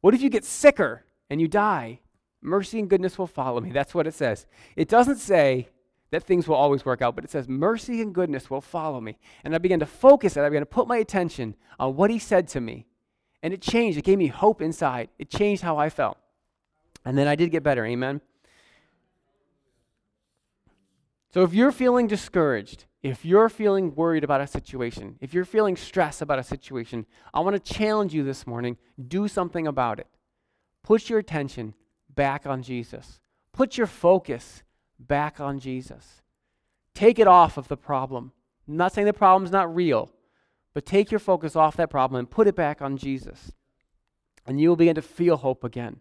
What 0.00 0.14
if 0.14 0.22
you 0.22 0.30
get 0.30 0.44
sicker 0.44 1.04
and 1.28 1.40
you 1.40 1.48
die? 1.48 2.00
Mercy 2.40 2.78
and 2.78 2.88
goodness 2.88 3.18
will 3.18 3.26
follow 3.26 3.60
me. 3.60 3.70
That's 3.70 3.94
what 3.94 4.06
it 4.06 4.14
says. 4.14 4.46
It 4.76 4.88
doesn't 4.88 5.18
say 5.18 5.68
that 6.10 6.24
things 6.24 6.48
will 6.48 6.56
always 6.56 6.84
work 6.84 7.02
out, 7.02 7.14
but 7.14 7.24
it 7.24 7.30
says 7.30 7.48
mercy 7.48 8.00
and 8.00 8.14
goodness 8.14 8.50
will 8.50 8.60
follow 8.60 9.00
me. 9.00 9.18
And 9.44 9.54
I 9.54 9.58
began 9.58 9.80
to 9.80 9.86
focus 9.86 10.36
it. 10.36 10.42
I 10.42 10.48
began 10.48 10.62
to 10.62 10.66
put 10.66 10.88
my 10.88 10.96
attention 10.96 11.54
on 11.78 11.96
what 11.96 12.10
he 12.10 12.18
said 12.18 12.48
to 12.48 12.60
me. 12.60 12.86
And 13.42 13.54
it 13.54 13.62
changed. 13.62 13.98
It 13.98 14.04
gave 14.04 14.18
me 14.18 14.26
hope 14.26 14.60
inside. 14.60 15.08
It 15.18 15.30
changed 15.30 15.62
how 15.62 15.78
I 15.78 15.88
felt. 15.88 16.18
And 17.04 17.16
then 17.16 17.26
I 17.26 17.36
did 17.36 17.50
get 17.50 17.62
better. 17.62 17.84
Amen. 17.86 18.20
So 21.32 21.42
if 21.44 21.54
you're 21.54 21.72
feeling 21.72 22.06
discouraged, 22.06 22.86
if 23.02 23.24
you're 23.24 23.48
feeling 23.48 23.94
worried 23.94 24.24
about 24.24 24.40
a 24.40 24.46
situation, 24.46 25.16
if 25.20 25.32
you're 25.32 25.44
feeling 25.44 25.76
stressed 25.76 26.22
about 26.22 26.38
a 26.38 26.44
situation, 26.44 27.06
I 27.32 27.40
want 27.40 27.62
to 27.62 27.72
challenge 27.72 28.12
you 28.12 28.24
this 28.24 28.46
morning 28.46 28.76
do 29.08 29.28
something 29.28 29.66
about 29.66 30.00
it. 30.00 30.08
Put 30.82 31.08
your 31.08 31.18
attention 31.18 31.74
back 32.14 32.46
on 32.46 32.62
Jesus, 32.62 33.20
put 33.52 33.78
your 33.78 33.86
focus 33.86 34.62
back 34.98 35.40
on 35.40 35.58
Jesus. 35.58 36.22
Take 36.94 37.18
it 37.18 37.28
off 37.28 37.56
of 37.56 37.68
the 37.68 37.76
problem. 37.76 38.32
I'm 38.68 38.76
not 38.76 38.92
saying 38.92 39.06
the 39.06 39.12
problem's 39.12 39.52
not 39.52 39.74
real, 39.74 40.10
but 40.74 40.84
take 40.84 41.10
your 41.10 41.20
focus 41.20 41.56
off 41.56 41.76
that 41.76 41.90
problem 41.90 42.18
and 42.18 42.30
put 42.30 42.46
it 42.46 42.56
back 42.56 42.82
on 42.82 42.96
Jesus. 42.96 43.52
And 44.46 44.60
you 44.60 44.68
will 44.68 44.76
begin 44.76 44.96
to 44.96 45.02
feel 45.02 45.36
hope 45.36 45.64
again. 45.64 46.00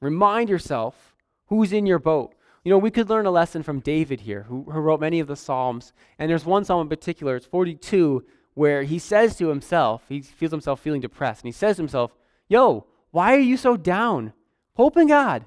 Remind 0.00 0.48
yourself 0.48 1.16
who's 1.46 1.72
in 1.72 1.86
your 1.86 1.98
boat. 1.98 2.34
You 2.64 2.70
know, 2.70 2.78
we 2.78 2.90
could 2.90 3.08
learn 3.08 3.26
a 3.26 3.30
lesson 3.30 3.62
from 3.62 3.80
David 3.80 4.20
here, 4.20 4.44
who, 4.48 4.64
who 4.64 4.80
wrote 4.80 5.00
many 5.00 5.20
of 5.20 5.26
the 5.26 5.36
Psalms. 5.36 5.92
And 6.18 6.30
there's 6.30 6.44
one 6.44 6.64
psalm 6.64 6.82
in 6.82 6.88
particular, 6.88 7.36
it's 7.36 7.46
42, 7.46 8.24
where 8.54 8.82
he 8.82 8.98
says 8.98 9.36
to 9.36 9.48
himself, 9.48 10.02
he 10.08 10.20
feels 10.20 10.52
himself 10.52 10.80
feeling 10.80 11.00
depressed, 11.00 11.42
and 11.42 11.48
he 11.48 11.52
says 11.52 11.76
to 11.76 11.82
himself, 11.82 12.12
Yo, 12.48 12.86
why 13.10 13.34
are 13.34 13.40
you 13.40 13.56
so 13.56 13.76
down? 13.76 14.32
Hope 14.74 14.96
in 14.96 15.08
God. 15.08 15.44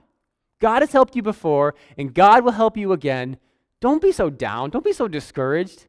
God 0.60 0.82
has 0.82 0.92
helped 0.92 1.16
you 1.16 1.22
before, 1.22 1.76
and 1.98 2.14
God 2.14 2.44
will 2.44 2.52
help 2.52 2.78
you 2.78 2.92
again. 2.92 3.38
Don't 3.80 4.02
be 4.02 4.12
so 4.12 4.30
down. 4.30 4.70
Don't 4.70 4.86
be 4.86 4.94
so 4.94 5.08
discouraged. 5.08 5.88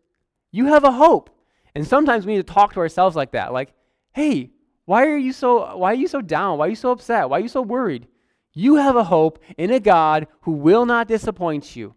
You 0.51 0.67
have 0.67 0.85
a 0.85 0.93
hope. 0.93 1.31
And 1.75 1.87
sometimes 1.87 2.27
we 2.27 2.35
need 2.35 2.47
to 2.47 2.53
talk 2.53 2.73
to 2.75 2.81
ourselves 2.81 3.15
like 3.15 3.33
that. 3.33 3.53
Like, 3.53 3.73
hey, 4.13 4.51
why 4.85 5.07
are 5.07 5.17
you 5.17 5.33
so 5.33 5.77
why 5.77 5.93
are 5.93 5.97
you 5.97 6.09
so 6.09 6.21
down? 6.21 6.59
Why 6.59 6.67
are 6.67 6.71
you 6.71 6.77
so 6.77 6.91
upset? 6.91 7.31
Why 7.31 7.39
are 7.39 7.43
you 7.43 7.49
so 7.49 7.63
worried? 7.63 8.09
You 8.55 8.77
have 8.77 8.97
a 8.97 9.05
hope 9.05 9.39
in 9.57 9.71
a 9.71 9.81
God 9.81 10.27
who 10.43 10.53
will 10.53 10.85
not 10.85 11.09
disappoint 11.09 11.75
you, 11.75 11.95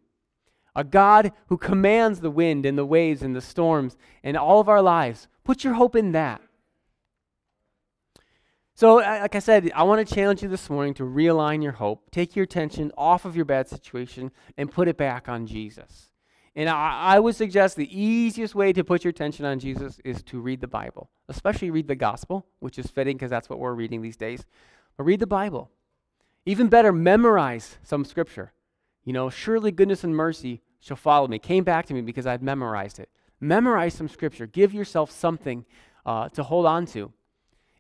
a 0.76 0.84
God 0.84 1.34
who 1.48 1.58
commands 1.58 2.22
the 2.22 2.32
wind 2.32 2.66
and 2.66 2.78
the 2.78 2.86
waves 2.86 3.22
and 3.22 3.36
the 3.36 3.42
storms 3.42 3.98
and 4.24 4.38
all 4.38 4.60
of 4.60 4.70
our 4.70 4.82
lives. 4.82 5.28
Put 5.44 5.64
your 5.64 5.74
hope 5.74 5.96
in 5.96 6.14
that. 6.14 6.42
So, 8.78 9.00
uh, 9.00 9.20
like 9.22 9.36
I 9.36 9.40
said, 9.40 9.72
I 9.74 9.84
want 9.84 10.06
to 10.06 10.14
challenge 10.14 10.44
you 10.44 10.50
this 10.50 10.70
morning 10.70 10.94
to 10.96 11.04
realign 11.04 11.64
your 11.64 11.72
hope, 11.72 12.12
take 12.12 12.36
your 12.36 12.44
attention 12.44 12.92
off 12.98 13.24
of 13.24 13.34
your 13.34 13.46
bad 13.46 13.70
situation, 13.70 14.32
and 14.58 14.70
put 14.70 14.90
it 14.90 14.98
back 14.98 15.30
on 15.30 15.48
Jesus. 15.48 16.10
And 16.58 16.70
I, 16.70 17.16
I, 17.16 17.20
would 17.20 17.36
suggest 17.36 17.78
the 17.78 17.98
easiest 17.98 18.54
way 18.54 18.74
to 18.74 18.84
put 18.84 19.04
your 19.04 19.12
attention 19.12 19.46
on 19.46 19.60
Jesus 19.60 20.00
is 20.04 20.24
to 20.24 20.42
read 20.42 20.60
the 20.60 20.68
Bible, 20.68 21.10
especially 21.30 21.70
read 21.70 21.88
the 21.88 21.96
gospel, 21.96 22.48
which 22.60 22.78
is 22.78 22.88
fitting 22.88 23.16
because 23.16 23.30
that's 23.30 23.50
what 23.50 23.60
we're 23.60 23.74
reading 23.74 24.02
these 24.02 24.18
days. 24.18 24.46
But 24.98 25.04
read 25.04 25.22
the 25.22 25.28
Bible. 25.28 25.70
Even 26.46 26.68
better, 26.68 26.92
memorize 26.92 27.78
some 27.84 28.06
scripture. 28.06 28.54
You 29.04 29.14
know, 29.14 29.30
surely 29.30 29.72
goodness 29.72 30.04
and 30.04 30.16
mercy 30.16 30.62
shall 30.80 30.98
follow 30.98 31.28
me. 31.28 31.40
Came 31.40 31.64
back 31.64 31.86
to 31.88 31.94
me 31.94 32.02
because 32.02 32.28
I've 32.28 32.42
memorized 32.42 33.00
it. 33.00 33.10
Memorize 33.40 33.94
some 33.94 34.08
scripture. 34.08 34.48
Give 34.48 34.74
yourself 34.74 35.12
something 35.12 35.66
uh, 36.06 36.30
to 36.30 36.44
hold 36.44 36.66
on 36.66 36.86
to. 36.88 37.12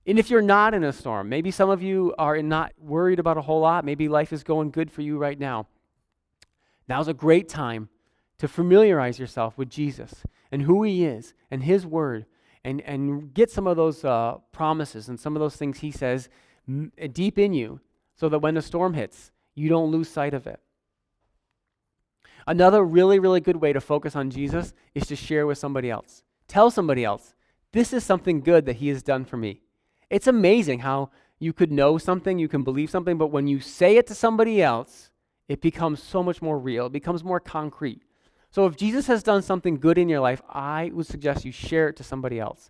And 0.07 0.19
if 0.19 0.29
you're 0.29 0.41
not 0.41 0.73
in 0.73 0.83
a 0.83 0.93
storm, 0.93 1.29
maybe 1.29 1.49
some 1.51 1.69
of 1.69 1.81
you 1.81 2.13
are 2.17 2.41
not 2.41 2.73
worried 2.77 3.19
about 3.19 3.37
a 3.37 3.41
whole 3.41 3.61
lot. 3.61 3.85
Maybe 3.85 4.07
life 4.07 4.31
is 4.31 4.43
going 4.43 4.71
good 4.71 4.91
for 4.91 5.01
you 5.01 5.17
right 5.17 5.39
now. 5.39 5.67
Now's 6.87 7.07
a 7.07 7.13
great 7.13 7.49
time 7.49 7.89
to 8.37 8.47
familiarize 8.47 9.17
yourself 9.17 9.57
with 9.57 9.69
Jesus 9.69 10.23
and 10.51 10.63
who 10.63 10.83
he 10.83 11.05
is 11.05 11.33
and 11.49 11.63
his 11.63 11.85
word 11.85 12.25
and, 12.63 12.81
and 12.81 13.33
get 13.33 13.49
some 13.49 13.65
of 13.65 13.77
those 13.77 14.03
uh, 14.03 14.35
promises 14.51 15.09
and 15.09 15.19
some 15.19 15.35
of 15.35 15.39
those 15.39 15.55
things 15.55 15.79
he 15.79 15.91
says 15.91 16.29
m- 16.67 16.91
deep 17.11 17.39
in 17.39 17.53
you 17.53 17.79
so 18.15 18.29
that 18.29 18.39
when 18.39 18.57
a 18.57 18.61
storm 18.61 18.93
hits, 18.93 19.31
you 19.55 19.69
don't 19.69 19.91
lose 19.91 20.09
sight 20.09 20.33
of 20.33 20.47
it. 20.47 20.59
Another 22.47 22.83
really, 22.83 23.19
really 23.19 23.39
good 23.39 23.57
way 23.57 23.73
to 23.73 23.81
focus 23.81 24.15
on 24.15 24.29
Jesus 24.29 24.73
is 24.93 25.07
to 25.07 25.15
share 25.15 25.47
with 25.47 25.57
somebody 25.57 25.89
else. 25.89 26.23
Tell 26.47 26.69
somebody 26.69 27.03
else, 27.03 27.33
this 27.71 27.91
is 27.91 28.03
something 28.03 28.41
good 28.41 28.65
that 28.65 28.77
he 28.77 28.89
has 28.89 29.01
done 29.01 29.25
for 29.25 29.37
me. 29.37 29.61
It's 30.09 30.27
amazing 30.27 30.79
how 30.79 31.09
you 31.39 31.53
could 31.53 31.71
know 31.71 31.97
something, 31.97 32.37
you 32.37 32.47
can 32.47 32.63
believe 32.63 32.89
something, 32.89 33.17
but 33.17 33.27
when 33.27 33.47
you 33.47 33.59
say 33.59 33.97
it 33.97 34.07
to 34.07 34.15
somebody 34.15 34.61
else, 34.61 35.09
it 35.47 35.61
becomes 35.61 36.01
so 36.01 36.23
much 36.23 36.41
more 36.41 36.57
real, 36.57 36.85
it 36.85 36.93
becomes 36.93 37.23
more 37.23 37.39
concrete. 37.39 38.01
So 38.51 38.65
if 38.67 38.77
Jesus 38.77 39.07
has 39.07 39.23
done 39.23 39.41
something 39.41 39.79
good 39.79 39.97
in 39.97 40.07
your 40.07 40.21
life, 40.21 40.41
I 40.47 40.91
would 40.93 41.07
suggest 41.07 41.43
you 41.43 41.51
share 41.51 41.89
it 41.89 41.97
to 41.97 42.03
somebody 42.03 42.39
else. 42.39 42.69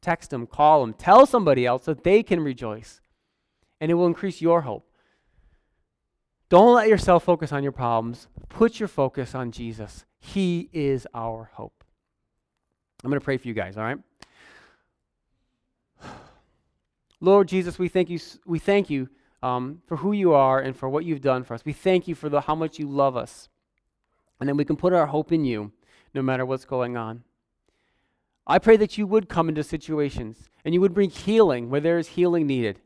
Text 0.00 0.30
them, 0.30 0.46
call 0.46 0.82
them, 0.82 0.94
tell 0.94 1.26
somebody 1.26 1.66
else 1.66 1.84
so 1.84 1.94
they 1.94 2.22
can 2.22 2.40
rejoice 2.40 3.00
and 3.84 3.90
it 3.90 3.94
will 3.96 4.06
increase 4.06 4.40
your 4.40 4.62
hope. 4.62 4.90
Don't 6.48 6.74
let 6.74 6.88
yourself 6.88 7.22
focus 7.22 7.52
on 7.52 7.62
your 7.62 7.70
problems. 7.70 8.28
Put 8.48 8.80
your 8.80 8.88
focus 8.88 9.34
on 9.34 9.50
Jesus. 9.50 10.06
He 10.18 10.70
is 10.72 11.06
our 11.12 11.50
hope. 11.52 11.84
I'm 13.02 13.10
going 13.10 13.20
to 13.20 13.24
pray 13.24 13.36
for 13.36 13.46
you 13.46 13.52
guys, 13.52 13.76
all 13.76 13.84
right? 13.84 13.98
Lord 17.20 17.46
Jesus, 17.46 17.78
we 17.78 17.88
thank 17.88 18.08
you, 18.08 18.18
we 18.46 18.58
thank 18.58 18.88
you 18.88 19.10
um, 19.42 19.82
for 19.86 19.96
who 19.96 20.12
you 20.12 20.32
are 20.32 20.60
and 20.60 20.74
for 20.74 20.88
what 20.88 21.04
you've 21.04 21.20
done 21.20 21.44
for 21.44 21.52
us. 21.52 21.62
We 21.62 21.74
thank 21.74 22.08
you 22.08 22.14
for 22.14 22.30
the, 22.30 22.40
how 22.40 22.54
much 22.54 22.78
you 22.78 22.88
love 22.88 23.18
us. 23.18 23.50
And 24.40 24.48
then 24.48 24.56
we 24.56 24.64
can 24.64 24.76
put 24.76 24.94
our 24.94 25.08
hope 25.08 25.30
in 25.30 25.44
you 25.44 25.72
no 26.14 26.22
matter 26.22 26.46
what's 26.46 26.64
going 26.64 26.96
on. 26.96 27.22
I 28.46 28.58
pray 28.58 28.78
that 28.78 28.96
you 28.96 29.06
would 29.06 29.28
come 29.28 29.50
into 29.50 29.62
situations 29.62 30.48
and 30.64 30.72
you 30.72 30.80
would 30.80 30.94
bring 30.94 31.10
healing 31.10 31.68
where 31.68 31.82
there 31.82 31.98
is 31.98 32.08
healing 32.08 32.46
needed. 32.46 32.80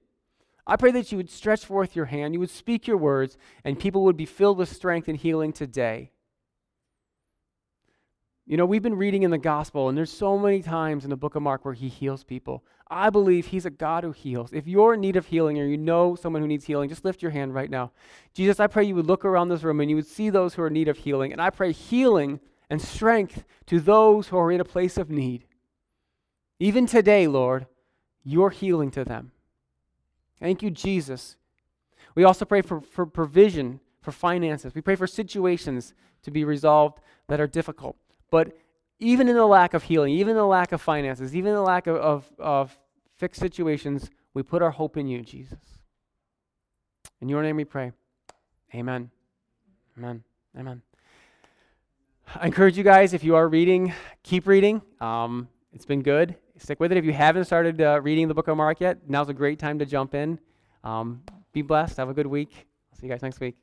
I 0.68 0.76
pray 0.76 0.90
that 0.92 1.10
you 1.10 1.16
would 1.16 1.30
stretch 1.30 1.64
forth 1.64 1.96
your 1.96 2.04
hand, 2.04 2.34
you 2.34 2.40
would 2.40 2.50
speak 2.50 2.86
your 2.86 2.98
words, 2.98 3.38
and 3.64 3.78
people 3.78 4.04
would 4.04 4.18
be 4.18 4.26
filled 4.26 4.58
with 4.58 4.68
strength 4.68 5.08
and 5.08 5.16
healing 5.16 5.52
today. 5.52 6.12
You 8.46 8.56
know, 8.56 8.66
we've 8.66 8.82
been 8.82 8.94
reading 8.94 9.22
in 9.22 9.30
the 9.30 9.38
gospel, 9.38 9.88
and 9.88 9.96
there's 9.96 10.12
so 10.12 10.38
many 10.38 10.62
times 10.62 11.04
in 11.04 11.10
the 11.10 11.16
book 11.16 11.34
of 11.34 11.42
Mark 11.42 11.64
where 11.64 11.74
he 11.74 11.88
heals 11.88 12.22
people. 12.22 12.64
I 12.90 13.10
believe 13.10 13.46
he's 13.46 13.66
a 13.66 13.70
God 13.70 14.04
who 14.04 14.12
heals. 14.12 14.52
If 14.52 14.66
you're 14.66 14.94
in 14.94 15.00
need 15.00 15.16
of 15.16 15.26
healing 15.26 15.58
or 15.58 15.66
you 15.66 15.76
know 15.76 16.14
someone 16.14 16.42
who 16.42 16.48
needs 16.48 16.64
healing, 16.64 16.88
just 16.88 17.04
lift 17.04 17.22
your 17.22 17.30
hand 17.30 17.54
right 17.54 17.68
now. 17.68 17.92
Jesus, 18.34 18.60
I 18.60 18.66
pray 18.66 18.84
you 18.84 18.94
would 18.94 19.06
look 19.06 19.24
around 19.24 19.48
this 19.48 19.62
room 19.62 19.80
and 19.80 19.90
you 19.90 19.96
would 19.96 20.06
see 20.06 20.30
those 20.30 20.54
who 20.54 20.62
are 20.62 20.68
in 20.68 20.72
need 20.72 20.88
of 20.88 20.98
healing. 20.98 21.32
And 21.32 21.42
I 21.42 21.50
pray 21.50 21.72
healing 21.72 22.40
and 22.70 22.80
strength 22.80 23.44
to 23.66 23.80
those 23.80 24.28
who 24.28 24.38
are 24.38 24.52
in 24.52 24.60
a 24.60 24.64
place 24.64 24.96
of 24.96 25.10
need. 25.10 25.44
Even 26.58 26.86
today, 26.86 27.26
Lord, 27.26 27.66
you're 28.24 28.50
healing 28.50 28.90
to 28.92 29.04
them. 29.04 29.32
Thank 30.40 30.62
you, 30.62 30.70
Jesus. 30.70 31.36
We 32.14 32.24
also 32.24 32.44
pray 32.44 32.62
for, 32.62 32.80
for 32.80 33.06
provision 33.06 33.80
for 34.00 34.12
finances. 34.12 34.74
We 34.74 34.80
pray 34.80 34.96
for 34.96 35.06
situations 35.06 35.94
to 36.22 36.30
be 36.30 36.44
resolved 36.44 37.00
that 37.28 37.40
are 37.40 37.46
difficult. 37.46 37.96
But 38.30 38.56
even 38.98 39.28
in 39.28 39.36
the 39.36 39.46
lack 39.46 39.74
of 39.74 39.84
healing, 39.84 40.14
even 40.14 40.30
in 40.30 40.36
the 40.36 40.46
lack 40.46 40.72
of 40.72 40.80
finances, 40.80 41.36
even 41.36 41.50
in 41.50 41.56
the 41.56 41.62
lack 41.62 41.86
of, 41.86 41.96
of, 41.96 42.32
of 42.38 42.78
fixed 43.16 43.40
situations, 43.40 44.10
we 44.34 44.42
put 44.42 44.62
our 44.62 44.70
hope 44.70 44.96
in 44.96 45.06
you, 45.06 45.22
Jesus. 45.22 45.58
In 47.20 47.28
your 47.28 47.42
name 47.42 47.56
we 47.56 47.64
pray. 47.64 47.92
Amen. 48.74 49.10
Amen. 49.96 50.22
Amen. 50.58 50.82
I 52.34 52.46
encourage 52.46 52.76
you 52.76 52.84
guys, 52.84 53.14
if 53.14 53.24
you 53.24 53.34
are 53.36 53.48
reading, 53.48 53.92
keep 54.22 54.46
reading. 54.46 54.82
Um, 55.00 55.48
it's 55.72 55.86
been 55.86 56.02
good. 56.02 56.36
Stick 56.58 56.80
with 56.80 56.92
it. 56.92 56.98
If 56.98 57.04
you 57.04 57.12
haven't 57.12 57.44
started 57.44 57.80
uh, 57.80 58.00
reading 58.02 58.28
the 58.28 58.34
book 58.34 58.48
of 58.48 58.56
Mark 58.56 58.80
yet, 58.80 59.08
now's 59.08 59.28
a 59.28 59.34
great 59.34 59.58
time 59.58 59.78
to 59.78 59.86
jump 59.86 60.14
in. 60.14 60.38
Um, 60.82 61.22
be 61.52 61.62
blessed. 61.62 61.96
Have 61.96 62.08
a 62.08 62.14
good 62.14 62.26
week. 62.26 62.66
See 62.92 63.06
you 63.06 63.12
guys 63.12 63.22
next 63.22 63.40
week. 63.40 63.56